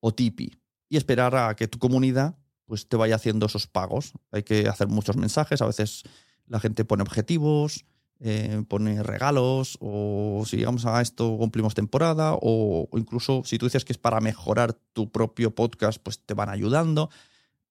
o 0.00 0.12
Tipeee. 0.12 0.58
Y 0.88 0.96
esperar 0.96 1.36
a 1.36 1.54
que 1.54 1.68
tu 1.68 1.78
comunidad 1.78 2.36
pues, 2.66 2.88
te 2.88 2.96
vaya 2.96 3.14
haciendo 3.14 3.46
esos 3.46 3.68
pagos. 3.68 4.12
Hay 4.32 4.42
que 4.42 4.66
hacer 4.66 4.88
muchos 4.88 5.16
mensajes, 5.16 5.62
a 5.62 5.66
veces 5.66 6.02
la 6.48 6.58
gente 6.58 6.84
pone 6.84 7.02
objetivos, 7.02 7.84
eh, 8.18 8.64
pone 8.66 9.04
regalos, 9.04 9.78
o 9.80 10.42
si 10.46 10.56
llegamos 10.56 10.84
a 10.84 11.00
esto 11.00 11.36
cumplimos 11.38 11.74
temporada, 11.74 12.32
o, 12.34 12.88
incluso 12.94 13.42
si 13.44 13.56
tú 13.56 13.66
dices 13.66 13.84
que 13.84 13.92
es 13.92 13.98
para 13.98 14.20
mejorar 14.20 14.72
tu 14.72 15.12
propio 15.12 15.54
podcast, 15.54 16.02
pues 16.02 16.18
te 16.18 16.34
van 16.34 16.48
ayudando. 16.48 17.08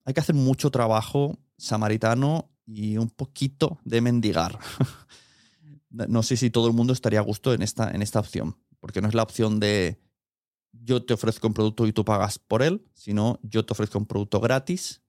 Hay 0.06 0.14
que 0.14 0.22
hacer 0.22 0.36
mucho 0.36 0.72
trabajo 0.72 1.38
samaritano 1.58 2.50
y 2.66 2.98
un 2.98 3.10
poquito 3.10 3.80
de 3.84 4.00
mendigar. 4.00 4.60
no 5.90 6.24
sé 6.24 6.38
si 6.38 6.50
todo 6.52 6.68
el 6.68 6.74
mundo 6.74 6.94
estaría 6.94 7.20
a 7.20 7.24
gusto 7.24 7.54
en 7.54 7.64
esta, 7.64 7.92
en 7.92 8.02
esta 8.02 8.22
opción, 8.22 8.56
porque 8.80 9.02
no 9.02 9.10
es 9.10 9.14
la 9.14 9.24
opción 9.24 9.60
de 9.60 10.00
yo 10.84 11.04
te 11.04 11.14
ofrezco 11.14 11.48
un 11.48 11.54
producto 11.54 11.88
y 11.88 11.94
tú 11.94 12.06
pagas 12.06 12.40
por 12.40 12.64
él, 12.64 12.86
sino 12.94 13.40
yo 13.44 13.66
te 13.66 13.74
ofrezco 13.74 13.98
un 13.98 14.06
producto 14.06 14.40
gratis 14.40 15.02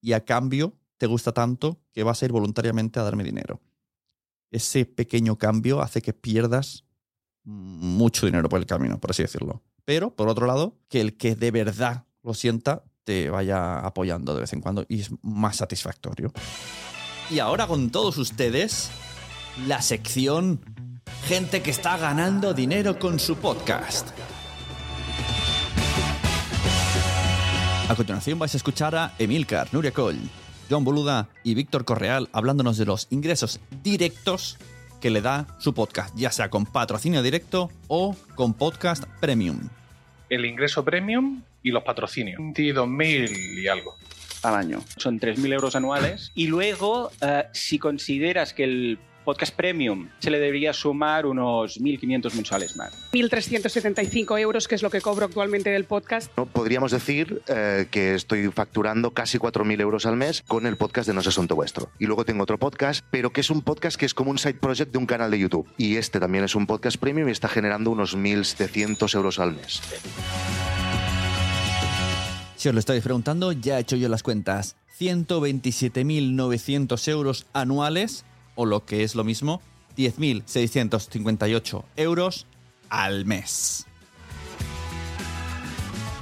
y 0.00 0.12
a 0.12 0.24
cambio 0.24 0.76
te 0.98 1.06
gusta 1.06 1.32
tanto 1.32 1.80
que 1.92 2.02
vas 2.02 2.22
a 2.22 2.24
ir 2.26 2.32
voluntariamente 2.32 2.98
a 2.98 3.02
darme 3.02 3.24
dinero 3.24 3.60
ese 4.50 4.86
pequeño 4.86 5.36
cambio 5.36 5.80
hace 5.80 6.02
que 6.02 6.12
pierdas 6.12 6.84
mucho 7.44 8.26
dinero 8.26 8.48
por 8.48 8.58
el 8.58 8.66
camino, 8.66 8.98
por 8.98 9.10
así 9.10 9.22
decirlo. 9.22 9.62
Pero, 9.84 10.14
por 10.14 10.28
otro 10.28 10.46
lado, 10.46 10.78
que 10.88 11.00
el 11.00 11.16
que 11.16 11.36
de 11.36 11.50
verdad 11.50 12.06
lo 12.22 12.34
sienta 12.34 12.82
te 13.04 13.30
vaya 13.30 13.78
apoyando 13.78 14.34
de 14.34 14.40
vez 14.40 14.52
en 14.52 14.60
cuando 14.60 14.84
y 14.88 15.00
es 15.00 15.10
más 15.22 15.56
satisfactorio. 15.56 16.32
Y 17.30 17.38
ahora 17.38 17.68
con 17.68 17.90
todos 17.90 18.18
ustedes, 18.18 18.90
la 19.66 19.80
sección 19.80 20.60
Gente 21.24 21.60
que 21.60 21.70
está 21.70 21.96
ganando 21.96 22.54
dinero 22.54 23.00
con 23.00 23.18
su 23.18 23.36
podcast. 23.36 24.10
A 27.88 27.94
continuación 27.94 28.40
vais 28.40 28.52
a 28.52 28.56
escuchar 28.56 28.96
a 28.96 29.12
Emilcar, 29.16 29.68
Nuria 29.72 29.92
Coll, 29.92 30.18
John 30.68 30.82
Boluda 30.82 31.28
y 31.44 31.54
Víctor 31.54 31.84
Correal 31.84 32.28
hablándonos 32.32 32.78
de 32.78 32.84
los 32.84 33.06
ingresos 33.10 33.60
directos 33.84 34.58
que 35.00 35.08
le 35.08 35.20
da 35.20 35.46
su 35.60 35.72
podcast, 35.72 36.12
ya 36.16 36.32
sea 36.32 36.50
con 36.50 36.66
patrocinio 36.66 37.22
directo 37.22 37.70
o 37.86 38.16
con 38.34 38.54
podcast 38.54 39.04
premium. 39.20 39.68
El 40.28 40.46
ingreso 40.46 40.84
premium 40.84 41.42
y 41.62 41.70
los 41.70 41.84
patrocinios. 41.84 42.40
22.000 42.40 43.62
y 43.62 43.68
algo. 43.68 43.94
Al 44.42 44.56
año. 44.56 44.80
Son 44.96 45.20
3.000 45.20 45.52
euros 45.52 45.76
anuales. 45.76 46.32
Y 46.34 46.48
luego, 46.48 47.12
eh, 47.20 47.44
si 47.52 47.78
consideras 47.78 48.52
que 48.52 48.64
el 48.64 48.98
podcast 49.26 49.54
premium 49.56 50.08
se 50.20 50.30
le 50.30 50.38
debería 50.38 50.72
sumar 50.72 51.26
unos 51.26 51.80
1.500 51.80 52.32
mensuales 52.34 52.76
más. 52.76 52.92
1.375 53.12 54.38
euros, 54.38 54.68
que 54.68 54.76
es 54.76 54.84
lo 54.84 54.88
que 54.88 55.00
cobro 55.00 55.26
actualmente 55.26 55.70
del 55.70 55.84
podcast. 55.84 56.30
¿No? 56.36 56.46
Podríamos 56.46 56.92
decir 56.92 57.42
eh, 57.48 57.88
que 57.90 58.14
estoy 58.14 58.52
facturando 58.52 59.10
casi 59.10 59.38
4.000 59.38 59.80
euros 59.80 60.06
al 60.06 60.14
mes 60.16 60.44
con 60.46 60.64
el 60.64 60.76
podcast 60.76 61.08
de 61.08 61.14
No 61.14 61.22
es 61.22 61.26
Asunto 61.26 61.56
Vuestro. 61.56 61.90
Y 61.98 62.06
luego 62.06 62.24
tengo 62.24 62.44
otro 62.44 62.56
podcast, 62.56 63.04
pero 63.10 63.30
que 63.30 63.40
es 63.40 63.50
un 63.50 63.62
podcast 63.62 63.98
que 63.98 64.06
es 64.06 64.14
como 64.14 64.30
un 64.30 64.38
side 64.38 64.54
project 64.54 64.92
de 64.92 64.98
un 64.98 65.06
canal 65.06 65.32
de 65.32 65.40
YouTube. 65.40 65.68
Y 65.76 65.96
este 65.96 66.20
también 66.20 66.44
es 66.44 66.54
un 66.54 66.68
podcast 66.68 66.96
premium 66.96 67.28
y 67.28 67.32
está 67.32 67.48
generando 67.48 67.90
unos 67.90 68.16
1.700 68.16 69.12
euros 69.16 69.40
al 69.40 69.56
mes. 69.56 69.82
Si 72.54 72.68
os 72.68 72.74
lo 72.74 72.78
estáis 72.78 73.02
preguntando, 73.02 73.50
ya 73.50 73.78
he 73.78 73.80
hecho 73.80 73.96
yo 73.96 74.08
las 74.08 74.22
cuentas. 74.22 74.76
127.900 75.00 77.08
euros 77.08 77.46
anuales 77.52 78.24
o 78.56 78.66
lo 78.66 78.84
que 78.84 79.04
es 79.04 79.14
lo 79.14 79.22
mismo, 79.22 79.62
10.658 79.96 81.84
euros 81.96 82.46
al 82.90 83.24
mes. 83.24 83.86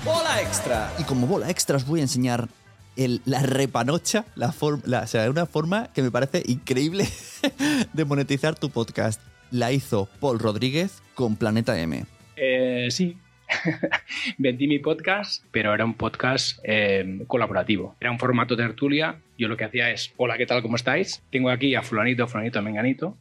¡Bola 0.04 0.42
extra! 0.42 0.92
Y 0.98 1.04
como 1.04 1.26
bola 1.26 1.48
extra 1.48 1.76
os 1.76 1.86
voy 1.86 2.00
a 2.00 2.02
enseñar 2.02 2.48
el, 2.96 3.22
la 3.24 3.40
repanocha, 3.40 4.26
la 4.34 4.52
forma, 4.52 5.00
o 5.00 5.06
sea, 5.06 5.30
una 5.30 5.46
forma 5.46 5.90
que 5.94 6.02
me 6.02 6.10
parece 6.10 6.42
increíble 6.46 7.08
de 7.92 8.04
monetizar 8.04 8.58
tu 8.58 8.68
podcast. 8.68 9.20
La 9.50 9.72
hizo 9.72 10.08
Paul 10.20 10.38
Rodríguez 10.40 11.00
con 11.14 11.36
Planeta 11.36 11.78
M. 11.78 12.04
Eh, 12.36 12.88
sí, 12.90 13.16
vendí 14.38 14.66
mi 14.66 14.78
podcast, 14.78 15.44
pero 15.50 15.74
era 15.74 15.84
un 15.84 15.94
podcast 15.94 16.58
eh, 16.64 17.24
colaborativo. 17.26 17.96
Era 18.00 18.10
un 18.10 18.18
formato 18.18 18.56
tertulia. 18.56 19.20
Yo 19.38 19.48
lo 19.48 19.56
que 19.56 19.64
hacía 19.64 19.90
es, 19.90 20.12
hola, 20.16 20.36
¿qué 20.36 20.46
tal? 20.46 20.62
¿Cómo 20.62 20.76
estáis? 20.76 21.22
Tengo 21.30 21.50
aquí 21.50 21.74
a 21.74 21.82
fulanito, 21.82 22.26
fulanito, 22.26 22.62
menganito. 22.62 23.16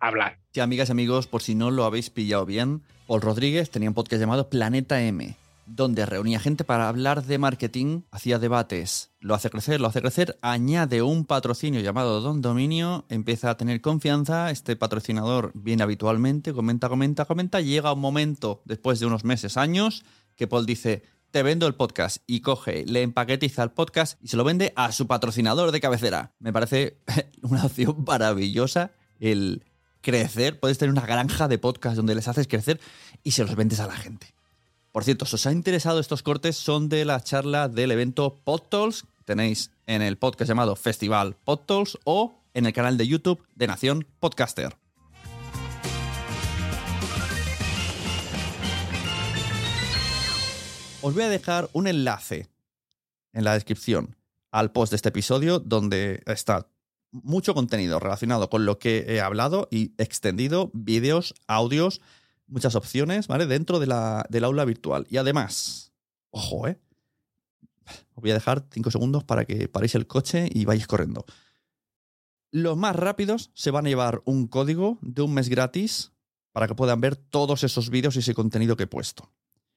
Hablar. 0.00 0.38
Sí, 0.52 0.60
amigas 0.60 0.88
y 0.88 0.92
amigos, 0.92 1.26
por 1.26 1.42
si 1.42 1.54
no 1.54 1.70
lo 1.70 1.84
habéis 1.84 2.10
pillado 2.10 2.44
bien, 2.44 2.82
Paul 3.06 3.20
Rodríguez 3.20 3.70
tenía 3.70 3.88
un 3.88 3.94
podcast 3.94 4.20
llamado 4.20 4.48
Planeta 4.48 5.00
M 5.02 5.36
donde 5.74 6.04
reunía 6.04 6.38
gente 6.38 6.64
para 6.64 6.88
hablar 6.88 7.24
de 7.24 7.38
marketing, 7.38 8.02
hacía 8.10 8.38
debates, 8.38 9.10
lo 9.20 9.34
hace 9.34 9.48
crecer, 9.48 9.80
lo 9.80 9.86
hace 9.86 10.02
crecer, 10.02 10.38
añade 10.42 11.00
un 11.00 11.24
patrocinio 11.24 11.80
llamado 11.80 12.20
Don 12.20 12.42
Dominio, 12.42 13.06
empieza 13.08 13.48
a 13.48 13.56
tener 13.56 13.80
confianza, 13.80 14.50
este 14.50 14.76
patrocinador 14.76 15.50
viene 15.54 15.82
habitualmente, 15.82 16.52
comenta, 16.52 16.90
comenta, 16.90 17.24
comenta, 17.24 17.60
llega 17.62 17.92
un 17.94 18.00
momento, 18.00 18.60
después 18.66 19.00
de 19.00 19.06
unos 19.06 19.24
meses, 19.24 19.56
años, 19.56 20.04
que 20.36 20.46
Paul 20.46 20.66
dice, 20.66 21.04
te 21.30 21.42
vendo 21.42 21.66
el 21.66 21.74
podcast 21.74 22.18
y 22.26 22.40
coge, 22.40 22.84
le 22.86 23.00
empaquetiza 23.00 23.62
el 23.62 23.70
podcast 23.70 24.22
y 24.22 24.28
se 24.28 24.36
lo 24.36 24.44
vende 24.44 24.74
a 24.76 24.92
su 24.92 25.06
patrocinador 25.06 25.72
de 25.72 25.80
cabecera. 25.80 26.34
Me 26.38 26.52
parece 26.52 26.98
una 27.42 27.64
opción 27.64 28.04
maravillosa 28.06 28.92
el 29.20 29.64
crecer, 30.02 30.60
puedes 30.60 30.76
tener 30.76 30.92
una 30.92 31.06
granja 31.06 31.48
de 31.48 31.56
podcast 31.56 31.96
donde 31.96 32.14
les 32.14 32.28
haces 32.28 32.46
crecer 32.46 32.78
y 33.22 33.30
se 33.30 33.44
los 33.44 33.56
vendes 33.56 33.80
a 33.80 33.86
la 33.86 33.96
gente. 33.96 34.34
Por 34.92 35.04
cierto, 35.04 35.24
si 35.24 35.36
os 35.36 35.46
ha 35.46 35.52
interesado 35.52 36.00
estos 36.00 36.22
cortes, 36.22 36.54
son 36.54 36.90
de 36.90 37.06
la 37.06 37.22
charla 37.22 37.68
del 37.68 37.92
evento 37.92 38.42
PodTools. 38.44 39.06
Tenéis 39.24 39.70
en 39.86 40.02
el 40.02 40.18
podcast 40.18 40.50
llamado 40.50 40.76
Festival 40.76 41.34
PodTools 41.44 41.98
o 42.04 42.34
en 42.52 42.66
el 42.66 42.74
canal 42.74 42.98
de 42.98 43.08
YouTube 43.08 43.42
de 43.54 43.66
Nación 43.68 44.06
Podcaster. 44.20 44.76
Os 51.00 51.14
voy 51.14 51.22
a 51.22 51.30
dejar 51.30 51.70
un 51.72 51.86
enlace 51.86 52.48
en 53.32 53.44
la 53.44 53.54
descripción 53.54 54.14
al 54.50 54.72
post 54.72 54.92
de 54.92 54.96
este 54.96 55.08
episodio 55.08 55.58
donde 55.58 56.22
está 56.26 56.68
mucho 57.12 57.54
contenido 57.54 57.98
relacionado 57.98 58.50
con 58.50 58.66
lo 58.66 58.78
que 58.78 59.06
he 59.08 59.22
hablado 59.22 59.68
y 59.70 59.94
extendido, 59.96 60.70
vídeos, 60.74 61.34
audios, 61.46 62.02
muchas 62.52 62.74
opciones, 62.74 63.26
¿vale? 63.26 63.46
Dentro 63.46 63.80
de 63.80 63.86
la, 63.86 64.26
del 64.28 64.44
aula 64.44 64.64
virtual. 64.64 65.06
Y 65.10 65.16
además, 65.16 65.92
ojo, 66.30 66.68
¿eh? 66.68 66.78
Os 68.14 68.22
voy 68.22 68.30
a 68.30 68.34
dejar 68.34 68.66
cinco 68.70 68.90
segundos 68.90 69.24
para 69.24 69.44
que 69.44 69.68
paréis 69.68 69.94
el 69.94 70.06
coche 70.06 70.48
y 70.52 70.64
vayáis 70.64 70.86
corriendo. 70.86 71.24
Los 72.52 72.76
más 72.76 72.94
rápidos 72.94 73.50
se 73.54 73.70
van 73.70 73.86
a 73.86 73.88
llevar 73.88 74.22
un 74.26 74.46
código 74.46 74.98
de 75.00 75.22
un 75.22 75.34
mes 75.34 75.48
gratis 75.48 76.12
para 76.52 76.68
que 76.68 76.74
puedan 76.74 77.00
ver 77.00 77.16
todos 77.16 77.64
esos 77.64 77.88
vídeos 77.88 78.14
y 78.16 78.18
ese 78.18 78.34
contenido 78.34 78.76
que 78.76 78.84
he 78.84 78.86
puesto. 78.86 79.32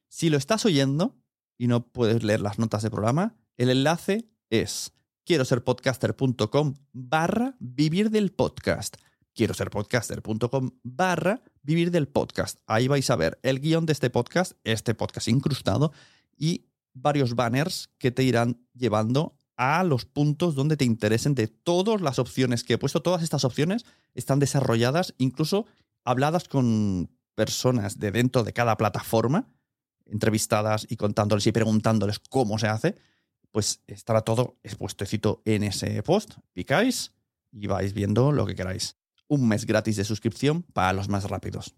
Si 0.10 0.29
lo 0.29 0.38
estás 0.38 0.65
oyendo 0.65 1.15
y 1.58 1.67
no 1.67 1.88
puedes 1.88 2.24
leer 2.24 2.41
las 2.41 2.60
notas 2.60 2.84
de 2.84 2.91
programa, 2.91 3.38
El 3.58 3.70
enlace 3.70 4.29
es 4.50 4.91
quiero 5.24 5.46
ser 5.46 5.63
podcaster.com 5.63 6.75
barra 6.91 7.55
vivir 7.60 8.10
del 8.12 8.34
podcast. 8.34 8.98
Quiero 9.34 9.53
ser 9.53 9.70
podcaster.com 9.70 10.72
barra 10.84 11.41
vivir 11.65 11.91
del 11.91 12.07
podcast. 12.07 12.60
Ahí 12.67 12.88
vais 12.88 13.10
a 13.10 13.15
ver 13.15 13.39
el 13.41 13.60
guion 13.60 13.86
de 13.86 13.93
este 13.93 14.10
podcast, 14.10 14.53
este 14.63 14.93
podcast 14.93 15.27
incrustado 15.27 15.91
y 16.38 16.65
varios 16.93 17.36
banners 17.36 17.89
que 17.98 18.12
te 18.12 18.24
irán 18.24 18.62
llevando 18.74 19.36
a 19.57 19.84
los 19.84 20.05
puntos 20.05 20.53
donde 20.53 20.77
te 20.77 20.86
interesen 20.86 21.34
de 21.34 21.48
todas 21.48 22.01
las 22.01 22.19
opciones 22.19 22.63
que 22.63 22.74
he 22.74 22.77
puesto. 22.77 23.01
Todas 23.01 23.24
estas 23.24 23.45
opciones 23.45 23.86
están 24.13 24.39
desarrolladas, 24.39 25.15
incluso 25.17 25.65
habladas 26.03 26.48
con 26.48 27.10
personas 27.34 28.00
de 28.00 28.12
dentro 28.12 28.43
de 28.43 28.53
cada 28.53 28.77
plataforma, 28.77 29.50
entrevistadas 30.05 30.86
y 30.89 30.98
contándoles 30.98 31.48
y 31.48 31.51
preguntándoles 31.51 32.19
cómo 32.19 32.60
se 32.60 32.67
hace. 32.67 32.95
Pues 33.51 33.81
estará 33.88 34.22
todo 34.22 34.60
expuestecito 34.63 35.41
en 35.45 35.63
ese 35.63 36.03
post. 36.03 36.36
Picáis 36.53 37.13
y 37.51 37.67
vais 37.67 37.93
viendo 37.93 38.31
lo 38.31 38.45
que 38.45 38.55
queráis. 38.55 38.98
Un 39.27 39.48
mes 39.48 39.65
gratis 39.65 39.96
de 39.96 40.03
suscripción 40.03 40.63
para 40.74 40.94
los 40.94 41.10
más 41.10 41.29
rápidos 41.29 41.75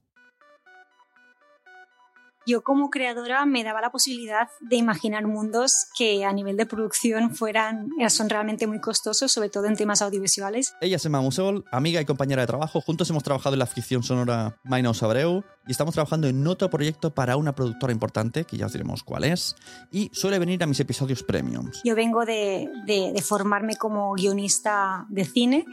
yo 2.48 2.62
como 2.62 2.90
creadora 2.90 3.46
me 3.46 3.64
daba 3.66 3.82
la 3.82 3.92
posibilidad 3.92 4.48
de 4.62 4.78
imaginar 4.78 5.28
mundos 5.28 5.88
que 5.98 6.24
a 6.24 6.32
nivel 6.32 6.56
de 6.56 6.66
producción 6.66 7.36
fueran, 7.36 7.90
son 8.08 8.30
realmente 8.30 8.68
muy 8.68 8.80
costosos, 8.80 9.34
sobre 9.34 9.50
todo 9.50 9.66
en 9.66 9.76
temas 9.76 10.02
audiovisuales. 10.02 10.74
Ella 10.80 10.96
es 10.96 11.06
Emma 11.06 11.20
Musol, 11.20 11.66
amiga 11.72 12.00
y 12.00 12.06
compañera 12.06 12.42
de 12.42 12.48
trabajo. 12.48 12.80
Juntos 12.80 13.10
hemos 13.10 13.24
trabajado 13.24 13.56
en 13.56 13.60
la 13.60 13.66
ficción 13.66 14.02
sonora 14.02 14.58
Mainos 14.64 15.04
Abreu 15.04 15.44
y 15.68 15.72
estamos 15.72 15.94
trabajando 15.94 16.30
en 16.30 16.48
otro 16.48 16.70
proyecto 16.70 17.14
para 17.14 17.36
una 17.36 17.54
productora 17.54 17.92
importante, 17.92 18.46
que 18.46 18.56
ya 18.56 18.68
os 18.68 18.72
diremos 18.72 19.04
cuál 19.04 19.26
es, 19.26 19.58
y 19.92 20.10
suele 20.14 20.40
venir 20.40 20.64
a 20.64 20.68
mis 20.68 20.80
episodios 20.80 21.24
premiums. 21.24 21.82
Yo 21.84 21.96
vengo 21.96 22.26
de, 22.26 22.70
de, 22.86 23.12
de 23.14 23.22
formarme 23.22 23.76
como 23.76 24.14
guionista 24.14 25.06
de 25.10 25.26
cine 25.26 25.66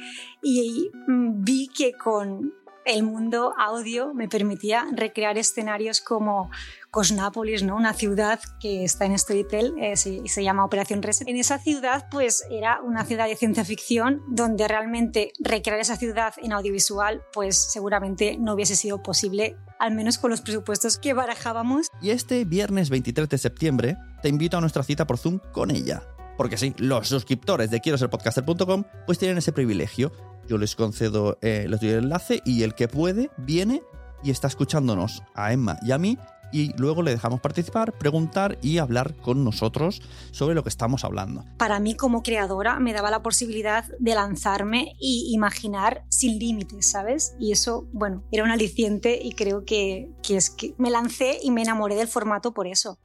y 0.43 0.90
vi 1.07 1.69
que 1.69 1.93
con 1.93 2.52
el 2.84 3.02
mundo 3.02 3.54
audio 3.58 4.14
me 4.14 4.28
permitía 4.28 4.86
recrear 4.92 5.38
escenarios 5.38 6.00
como 6.00 6.50
Cosnápolis, 6.90 7.62
¿no? 7.62 7.76
una 7.76 7.92
ciudad 7.92 8.40
que 8.60 8.84
está 8.84 9.04
en 9.04 9.18
Storytel 9.18 9.74
y 9.76 9.84
eh, 9.84 9.96
se, 9.96 10.44
llama 10.44 10.64
Operación 10.64 11.02
Reset. 11.02 11.26
En 11.26 11.36
esa 11.36 11.58
ciudad, 11.58 12.06
pues 12.10 12.44
era 12.50 12.80
una 12.82 13.04
ciudad 13.04 13.26
de 13.26 13.36
ciencia 13.36 13.64
ficción 13.64 14.22
donde 14.28 14.68
realmente 14.68 15.32
recrear 15.40 15.80
esa 15.80 15.96
ciudad 15.96 16.34
en 16.42 16.52
audiovisual, 16.52 17.22
pues 17.32 17.56
seguramente 17.56 18.36
no 18.38 18.54
hubiese 18.54 18.76
sido 18.76 19.02
posible, 19.02 19.56
al 19.78 19.94
menos 19.94 20.18
con 20.18 20.30
los 20.30 20.40
presupuestos 20.40 20.98
que 20.98 21.14
barajábamos. 21.14 21.88
Y 22.00 22.10
este 22.10 22.44
viernes 22.44 22.90
23 22.90 23.28
de 23.28 23.38
septiembre 23.38 23.96
te 24.22 24.28
invito 24.28 24.56
a 24.56 24.60
nuestra 24.60 24.82
cita 24.82 25.06
por 25.06 25.18
Zoom 25.18 25.40
con 25.52 25.70
ella. 25.70 26.02
Porque 26.36 26.56
sí, 26.56 26.74
los 26.78 27.08
suscriptores 27.08 27.70
de 27.70 27.80
quiero 27.80 27.98
ser 27.98 28.10
podcaster.com 28.10 28.84
pues 29.06 29.18
tienen 29.18 29.38
ese 29.38 29.52
privilegio 29.52 30.12
yo 30.48 30.58
les 30.58 30.74
concedo, 30.76 31.38
eh, 31.42 31.66
les 31.68 31.80
doy 31.80 31.90
el 31.90 32.04
enlace 32.04 32.42
y 32.44 32.62
el 32.62 32.74
que 32.74 32.88
puede 32.88 33.30
viene 33.36 33.82
y 34.22 34.30
está 34.30 34.48
escuchándonos 34.48 35.22
a 35.34 35.52
Emma 35.52 35.78
y 35.82 35.92
a 35.92 35.98
mí 35.98 36.18
y 36.54 36.72
luego 36.76 37.02
le 37.02 37.10
dejamos 37.10 37.40
participar, 37.40 37.92
preguntar 37.98 38.58
y 38.62 38.78
hablar 38.78 39.16
con 39.16 39.42
nosotros 39.42 40.00
sobre 40.30 40.54
lo 40.54 40.62
que 40.62 40.68
estamos 40.68 41.02
hablando. 41.02 41.44
Para 41.58 41.80
mí 41.80 41.96
como 41.96 42.22
creadora 42.22 42.78
me 42.78 42.92
daba 42.92 43.10
la 43.10 43.24
posibilidad 43.24 43.84
de 43.98 44.14
lanzarme 44.14 44.94
y 45.00 45.30
imaginar 45.34 46.04
sin 46.10 46.38
límites, 46.38 46.88
¿sabes? 46.88 47.34
Y 47.40 47.50
eso, 47.50 47.88
bueno, 47.92 48.22
era 48.30 48.44
un 48.44 48.50
aliciente 48.50 49.18
y 49.20 49.32
creo 49.32 49.64
que, 49.64 50.12
que 50.22 50.36
es 50.36 50.48
que 50.48 50.74
me 50.78 50.90
lancé 50.90 51.38
y 51.42 51.50
me 51.50 51.62
enamoré 51.62 51.96
del 51.96 52.06
formato 52.06 52.54
por 52.54 52.68
eso. 52.68 53.00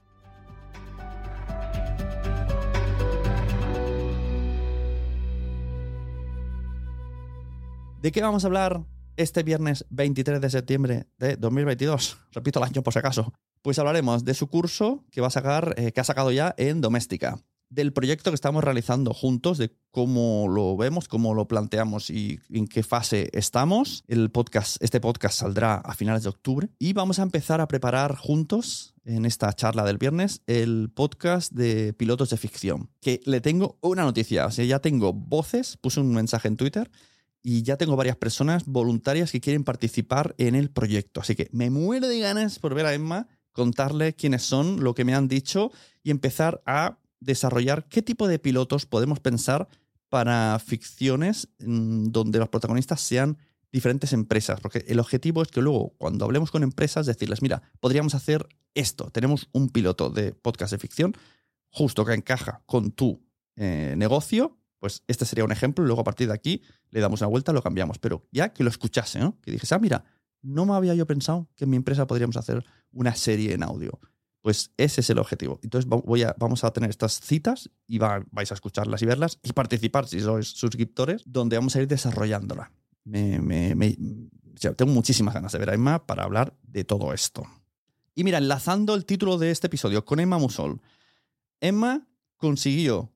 ¿De 8.02 8.12
qué 8.12 8.22
vamos 8.22 8.44
a 8.44 8.46
hablar 8.46 8.82
este 9.18 9.42
viernes 9.42 9.84
23 9.90 10.40
de 10.40 10.48
septiembre 10.48 11.06
de 11.18 11.36
2022? 11.36 12.16
Repito 12.32 12.58
el 12.58 12.64
año 12.64 12.82
por 12.82 12.94
si 12.94 12.98
acaso. 12.98 13.34
Pues 13.60 13.78
hablaremos 13.78 14.24
de 14.24 14.32
su 14.32 14.46
curso 14.46 15.04
que 15.10 15.20
va 15.20 15.26
a 15.26 15.30
sacar, 15.30 15.74
eh, 15.76 15.92
que 15.92 16.00
ha 16.00 16.04
sacado 16.04 16.32
ya 16.32 16.54
en 16.56 16.80
Doméstica, 16.80 17.38
del 17.68 17.92
proyecto 17.92 18.30
que 18.30 18.36
estamos 18.36 18.64
realizando 18.64 19.12
juntos, 19.12 19.58
de 19.58 19.76
cómo 19.90 20.48
lo 20.48 20.78
vemos, 20.78 21.08
cómo 21.08 21.34
lo 21.34 21.46
planteamos 21.46 22.08
y 22.08 22.40
en 22.48 22.68
qué 22.68 22.82
fase 22.82 23.28
estamos. 23.34 24.02
El 24.08 24.30
podcast, 24.30 24.82
este 24.82 24.98
podcast 24.98 25.38
saldrá 25.38 25.74
a 25.74 25.94
finales 25.94 26.22
de 26.22 26.30
octubre 26.30 26.70
y 26.78 26.94
vamos 26.94 27.18
a 27.18 27.22
empezar 27.22 27.60
a 27.60 27.68
preparar 27.68 28.16
juntos 28.16 28.94
en 29.04 29.26
esta 29.26 29.52
charla 29.52 29.84
del 29.84 29.98
viernes 29.98 30.40
el 30.46 30.90
podcast 30.94 31.52
de 31.52 31.92
pilotos 31.92 32.30
de 32.30 32.38
ficción. 32.38 32.88
Que 33.02 33.20
le 33.26 33.42
tengo 33.42 33.76
una 33.82 34.04
noticia, 34.04 34.46
o 34.46 34.50
sea, 34.50 34.64
ya 34.64 34.78
tengo 34.78 35.12
voces, 35.12 35.76
puse 35.76 36.00
un 36.00 36.14
mensaje 36.14 36.48
en 36.48 36.56
Twitter 36.56 36.90
y 37.42 37.62
ya 37.62 37.76
tengo 37.76 37.96
varias 37.96 38.16
personas 38.16 38.66
voluntarias 38.66 39.32
que 39.32 39.40
quieren 39.40 39.64
participar 39.64 40.34
en 40.38 40.54
el 40.54 40.70
proyecto. 40.70 41.20
Así 41.20 41.34
que 41.34 41.48
me 41.52 41.70
muero 41.70 42.08
de 42.08 42.18
ganas 42.18 42.58
por 42.58 42.74
ver 42.74 42.86
a 42.86 42.94
Emma, 42.94 43.28
contarle 43.52 44.14
quiénes 44.14 44.42
son, 44.42 44.82
lo 44.82 44.94
que 44.94 45.04
me 45.04 45.14
han 45.14 45.28
dicho 45.28 45.72
y 46.02 46.10
empezar 46.10 46.62
a 46.66 46.98
desarrollar 47.20 47.86
qué 47.88 48.02
tipo 48.02 48.28
de 48.28 48.38
pilotos 48.38 48.86
podemos 48.86 49.20
pensar 49.20 49.68
para 50.08 50.58
ficciones 50.58 51.48
mm, 51.60 52.06
donde 52.10 52.38
los 52.38 52.48
protagonistas 52.48 53.00
sean 53.00 53.38
diferentes 53.72 54.12
empresas. 54.12 54.60
Porque 54.60 54.84
el 54.88 55.00
objetivo 55.00 55.42
es 55.42 55.48
que 55.48 55.62
luego, 55.62 55.94
cuando 55.98 56.24
hablemos 56.24 56.50
con 56.50 56.62
empresas, 56.62 57.06
decirles, 57.06 57.42
mira, 57.42 57.62
podríamos 57.80 58.14
hacer 58.14 58.46
esto. 58.74 59.10
Tenemos 59.10 59.48
un 59.52 59.68
piloto 59.68 60.10
de 60.10 60.32
podcast 60.32 60.72
de 60.72 60.78
ficción 60.78 61.14
justo 61.70 62.04
que 62.04 62.14
encaja 62.14 62.62
con 62.66 62.90
tu 62.90 63.22
eh, 63.56 63.94
negocio 63.96 64.59
pues 64.80 65.04
este 65.06 65.26
sería 65.26 65.44
un 65.44 65.52
ejemplo, 65.52 65.84
y 65.84 65.86
luego 65.86 66.00
a 66.00 66.04
partir 66.04 66.26
de 66.26 66.34
aquí 66.34 66.62
le 66.90 67.00
damos 67.00 67.20
una 67.20 67.28
vuelta, 67.28 67.52
lo 67.52 67.62
cambiamos. 67.62 67.98
Pero 67.98 68.26
ya 68.32 68.52
que 68.52 68.64
lo 68.64 68.70
escuchase, 68.70 69.20
¿no? 69.20 69.38
Que 69.42 69.52
dijese, 69.52 69.74
ah, 69.74 69.78
mira, 69.78 70.04
no 70.42 70.64
me 70.64 70.74
había 70.74 70.94
yo 70.94 71.06
pensado 71.06 71.48
que 71.54 71.64
en 71.64 71.70
mi 71.70 71.76
empresa 71.76 72.06
podríamos 72.06 72.36
hacer 72.36 72.64
una 72.90 73.14
serie 73.14 73.52
en 73.52 73.62
audio. 73.62 74.00
Pues 74.40 74.72
ese 74.78 75.02
es 75.02 75.10
el 75.10 75.18
objetivo. 75.18 75.60
Entonces 75.62 75.86
voy 75.88 76.22
a, 76.22 76.34
vamos 76.38 76.64
a 76.64 76.72
tener 76.72 76.88
estas 76.88 77.20
citas 77.20 77.70
y 77.86 77.98
vais 77.98 78.50
a 78.50 78.54
escucharlas 78.54 79.02
y 79.02 79.06
verlas 79.06 79.38
y 79.42 79.52
participar 79.52 80.08
si 80.08 80.20
sois 80.20 80.48
suscriptores, 80.48 81.22
donde 81.26 81.56
vamos 81.56 81.76
a 81.76 81.82
ir 81.82 81.88
desarrollándola. 81.88 82.72
tengo 83.04 84.92
muchísimas 84.92 85.34
ganas 85.34 85.52
de 85.52 85.58
ver 85.58 85.70
a 85.70 85.74
Emma 85.74 86.06
para 86.06 86.24
hablar 86.24 86.56
de 86.62 86.84
todo 86.84 87.12
esto. 87.12 87.46
Y 88.14 88.24
mira, 88.24 88.38
enlazando 88.38 88.94
el 88.94 89.04
título 89.04 89.36
de 89.36 89.50
este 89.50 89.66
episodio 89.66 90.06
con 90.06 90.20
Emma 90.20 90.38
Musol. 90.38 90.80
Emma 91.60 92.08
consiguió 92.38 93.12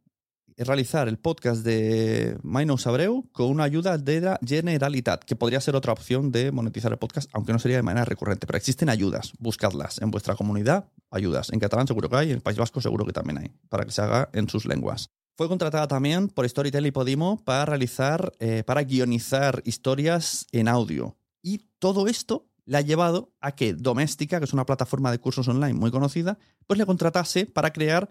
realizar 0.58 1.08
el 1.08 1.18
podcast 1.18 1.64
de 1.64 2.38
Mainos 2.42 2.86
Abreu 2.86 3.28
con 3.32 3.46
una 3.46 3.64
ayuda 3.64 3.98
de 3.98 4.20
la 4.20 4.38
Generalitat, 4.46 5.24
que 5.24 5.36
podría 5.36 5.60
ser 5.60 5.74
otra 5.74 5.92
opción 5.92 6.30
de 6.30 6.52
monetizar 6.52 6.92
el 6.92 6.98
podcast, 6.98 7.28
aunque 7.32 7.52
no 7.52 7.58
sería 7.58 7.78
de 7.78 7.82
manera 7.82 8.04
recurrente. 8.04 8.46
Pero 8.46 8.56
existen 8.56 8.88
ayudas, 8.88 9.32
buscadlas 9.38 10.00
en 10.00 10.10
vuestra 10.10 10.36
comunidad, 10.36 10.88
ayudas. 11.10 11.52
En 11.52 11.58
catalán 11.58 11.86
seguro 11.86 12.08
que 12.08 12.16
hay, 12.16 12.30
en 12.30 12.36
el 12.36 12.42
País 12.42 12.58
Vasco 12.58 12.80
seguro 12.80 13.04
que 13.04 13.12
también 13.12 13.38
hay, 13.38 13.52
para 13.68 13.84
que 13.84 13.90
se 13.90 14.02
haga 14.02 14.30
en 14.32 14.48
sus 14.48 14.66
lenguas. 14.66 15.10
Fue 15.36 15.48
contratada 15.48 15.88
también 15.88 16.28
por 16.28 16.48
Storytel 16.48 16.86
y 16.86 16.92
Podimo 16.92 17.42
para 17.44 17.64
realizar, 17.64 18.32
eh, 18.38 18.62
para 18.64 18.84
guionizar 18.84 19.62
historias 19.64 20.46
en 20.52 20.68
audio. 20.68 21.16
Y 21.42 21.66
todo 21.80 22.06
esto 22.06 22.46
le 22.66 22.78
ha 22.78 22.80
llevado 22.80 23.32
a 23.40 23.52
que 23.52 23.74
Doméstica, 23.74 24.38
que 24.38 24.44
es 24.44 24.52
una 24.52 24.66
plataforma 24.66 25.10
de 25.10 25.18
cursos 25.18 25.48
online 25.48 25.74
muy 25.74 25.90
conocida, 25.90 26.38
pues 26.66 26.78
le 26.78 26.86
contratase 26.86 27.46
para 27.46 27.72
crear 27.72 28.08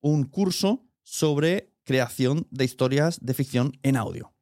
un 0.00 0.24
curso 0.24 0.86
sobre 1.02 1.71
creación 1.84 2.46
de 2.50 2.64
historias 2.64 3.18
de 3.20 3.34
ficción 3.34 3.78
en 3.82 3.96
audio. 3.96 4.32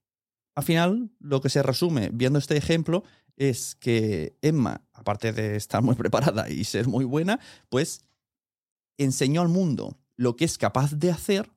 Al 0.55 0.65
final, 0.65 1.11
lo 1.19 1.41
que 1.41 1.49
se 1.49 1.63
resume 1.63 2.11
viendo 2.13 2.39
este 2.39 2.57
ejemplo 2.57 3.05
es 3.37 3.75
que 3.75 4.37
Emma, 4.43 4.83
aparte 4.93 5.33
de 5.33 5.57
estar 5.57 5.83
muy 5.83 5.95
preparada 5.97 6.51
y 6.51 6.65
ser 6.65 6.89
muy 6.89 7.05
buena, 7.05 7.41
pues 7.69 8.05
enseñó 8.99 9.41
al 9.41 9.49
mundo 9.49 9.97
lo 10.17 10.37
que 10.37 10.45
es 10.45 10.59
capaz 10.59 10.93
de 10.93 11.11
hacer 11.11 11.51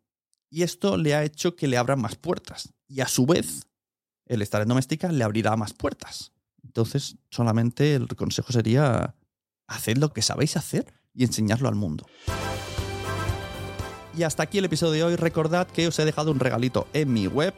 y 0.49 0.63
esto 0.63 0.97
le 0.97 1.15
ha 1.15 1.23
hecho 1.23 1.55
que 1.55 1.67
le 1.67 1.77
abran 1.77 1.99
más 1.99 2.15
puertas. 2.15 2.73
Y 2.87 3.01
a 3.01 3.07
su 3.07 3.25
vez, 3.25 3.67
el 4.25 4.41
estar 4.41 4.61
en 4.61 4.67
doméstica 4.67 5.11
le 5.11 5.23
abrirá 5.23 5.57
más 5.57 5.73
puertas. 5.73 6.31
Entonces, 6.63 7.17
solamente 7.29 7.95
el 7.95 8.07
consejo 8.15 8.53
sería, 8.53 9.15
haced 9.67 9.97
lo 9.97 10.13
que 10.13 10.21
sabéis 10.21 10.55
hacer 10.55 10.93
y 11.13 11.23
enseñarlo 11.23 11.67
al 11.67 11.75
mundo. 11.75 12.05
Y 14.15 14.23
hasta 14.23 14.43
aquí 14.43 14.59
el 14.59 14.65
episodio 14.65 14.93
de 14.93 15.03
hoy. 15.03 15.15
Recordad 15.15 15.67
que 15.67 15.87
os 15.87 15.97
he 15.97 16.05
dejado 16.05 16.31
un 16.31 16.39
regalito 16.39 16.87
en 16.93 17.11
mi 17.11 17.27
web. 17.27 17.53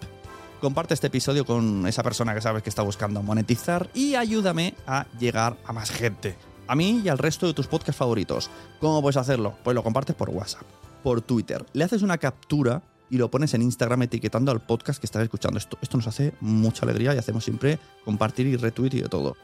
Comparte 0.62 0.94
este 0.94 1.08
episodio 1.08 1.46
con 1.46 1.86
esa 1.86 2.02
persona 2.02 2.34
que 2.34 2.41
sabes 2.41 2.63
que 2.63 2.70
está 2.70 2.82
buscando 2.82 3.22
monetizar 3.22 3.89
y 3.94 4.15
ayúdame 4.15 4.74
a 4.88 5.06
llegar 5.20 5.58
a 5.65 5.74
más 5.74 5.91
gente. 5.91 6.38
A 6.68 6.76
mí 6.76 7.02
y 7.04 7.10
al 7.10 7.18
resto 7.18 7.46
de 7.46 7.54
tus 7.54 7.68
podcasts 7.68 8.00
favoritos. 8.00 8.50
¿Cómo 8.80 9.02
puedes 9.02 9.18
hacerlo? 9.18 9.56
Pues 9.63 9.76
lo 9.76 9.84
compartes 9.84 10.15
por 10.15 10.30
WhatsApp, 10.30 10.63
por 11.04 11.22
Twitter. 11.22 11.65
Le 11.74 11.84
haces 11.84 12.02
una 12.02 12.18
captura 12.18 12.82
y 13.10 13.18
lo 13.18 13.30
pones 13.30 13.54
en 13.54 13.62
Instagram 13.62 14.04
etiquetando 14.04 14.52
al 14.52 14.62
podcast 14.62 15.00
que 15.00 15.06
estás 15.06 15.24
escuchando. 15.24 15.60
Esto, 15.60 15.98
nos 15.98 16.08
hace 16.08 16.34
mucha 16.39 16.86
alegría 16.86 17.13
y 17.13 17.18
hacemos 17.18 17.44
siempre 17.44 17.80
compartir 18.06 18.48
y 18.48 18.56
retweet 18.56 18.94
y 18.94 19.02
de 19.02 19.10
todo. 19.10 19.36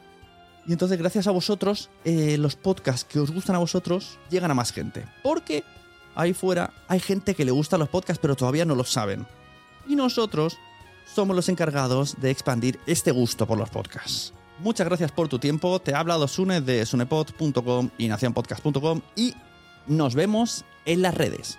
Y 0.66 0.72
entonces, 0.72 0.98
gracias 0.98 1.26
a 1.26 1.30
vosotros, 1.30 1.90
eh, 2.04 2.38
los 2.38 2.56
podcasts 2.56 3.04
que 3.04 3.20
os 3.20 3.30
gustan 3.30 3.56
a 3.56 3.58
vosotros 3.58 4.18
llegan 4.30 4.50
a 4.50 4.54
más 4.54 4.72
gente. 4.72 5.04
Porque 5.22 5.62
ahí 6.14 6.32
fuera 6.32 6.72
hay 6.88 7.00
gente 7.00 7.34
que 7.34 7.44
le 7.44 7.50
gustan 7.50 7.80
los 7.80 7.88
podcasts 7.88 8.20
pero 8.20 8.36
todavía 8.36 8.64
no 8.64 8.74
lo 8.74 8.84
saben. 8.84 9.26
Y 9.86 9.96
nosotros 9.96 10.58
somos 11.04 11.36
los 11.36 11.48
encargados 11.48 12.20
de 12.20 12.30
expandir 12.30 12.78
este 12.86 13.10
gusto 13.10 13.46
por 13.46 13.58
los 13.58 13.70
podcasts. 13.70 14.32
Muchas 14.58 14.86
gracias 14.86 15.10
por 15.10 15.28
tu 15.28 15.38
tiempo. 15.38 15.80
Te 15.80 15.94
ha 15.94 15.98
hablado 15.98 16.28
Sune 16.28 16.60
de 16.60 16.86
sunepod.com 16.86 17.90
y 17.98 18.08
nacionpodcast.com 18.08 19.00
y 19.16 19.34
nos 19.86 20.14
vemos 20.14 20.64
en 20.84 21.02
las 21.02 21.14
redes. 21.14 21.58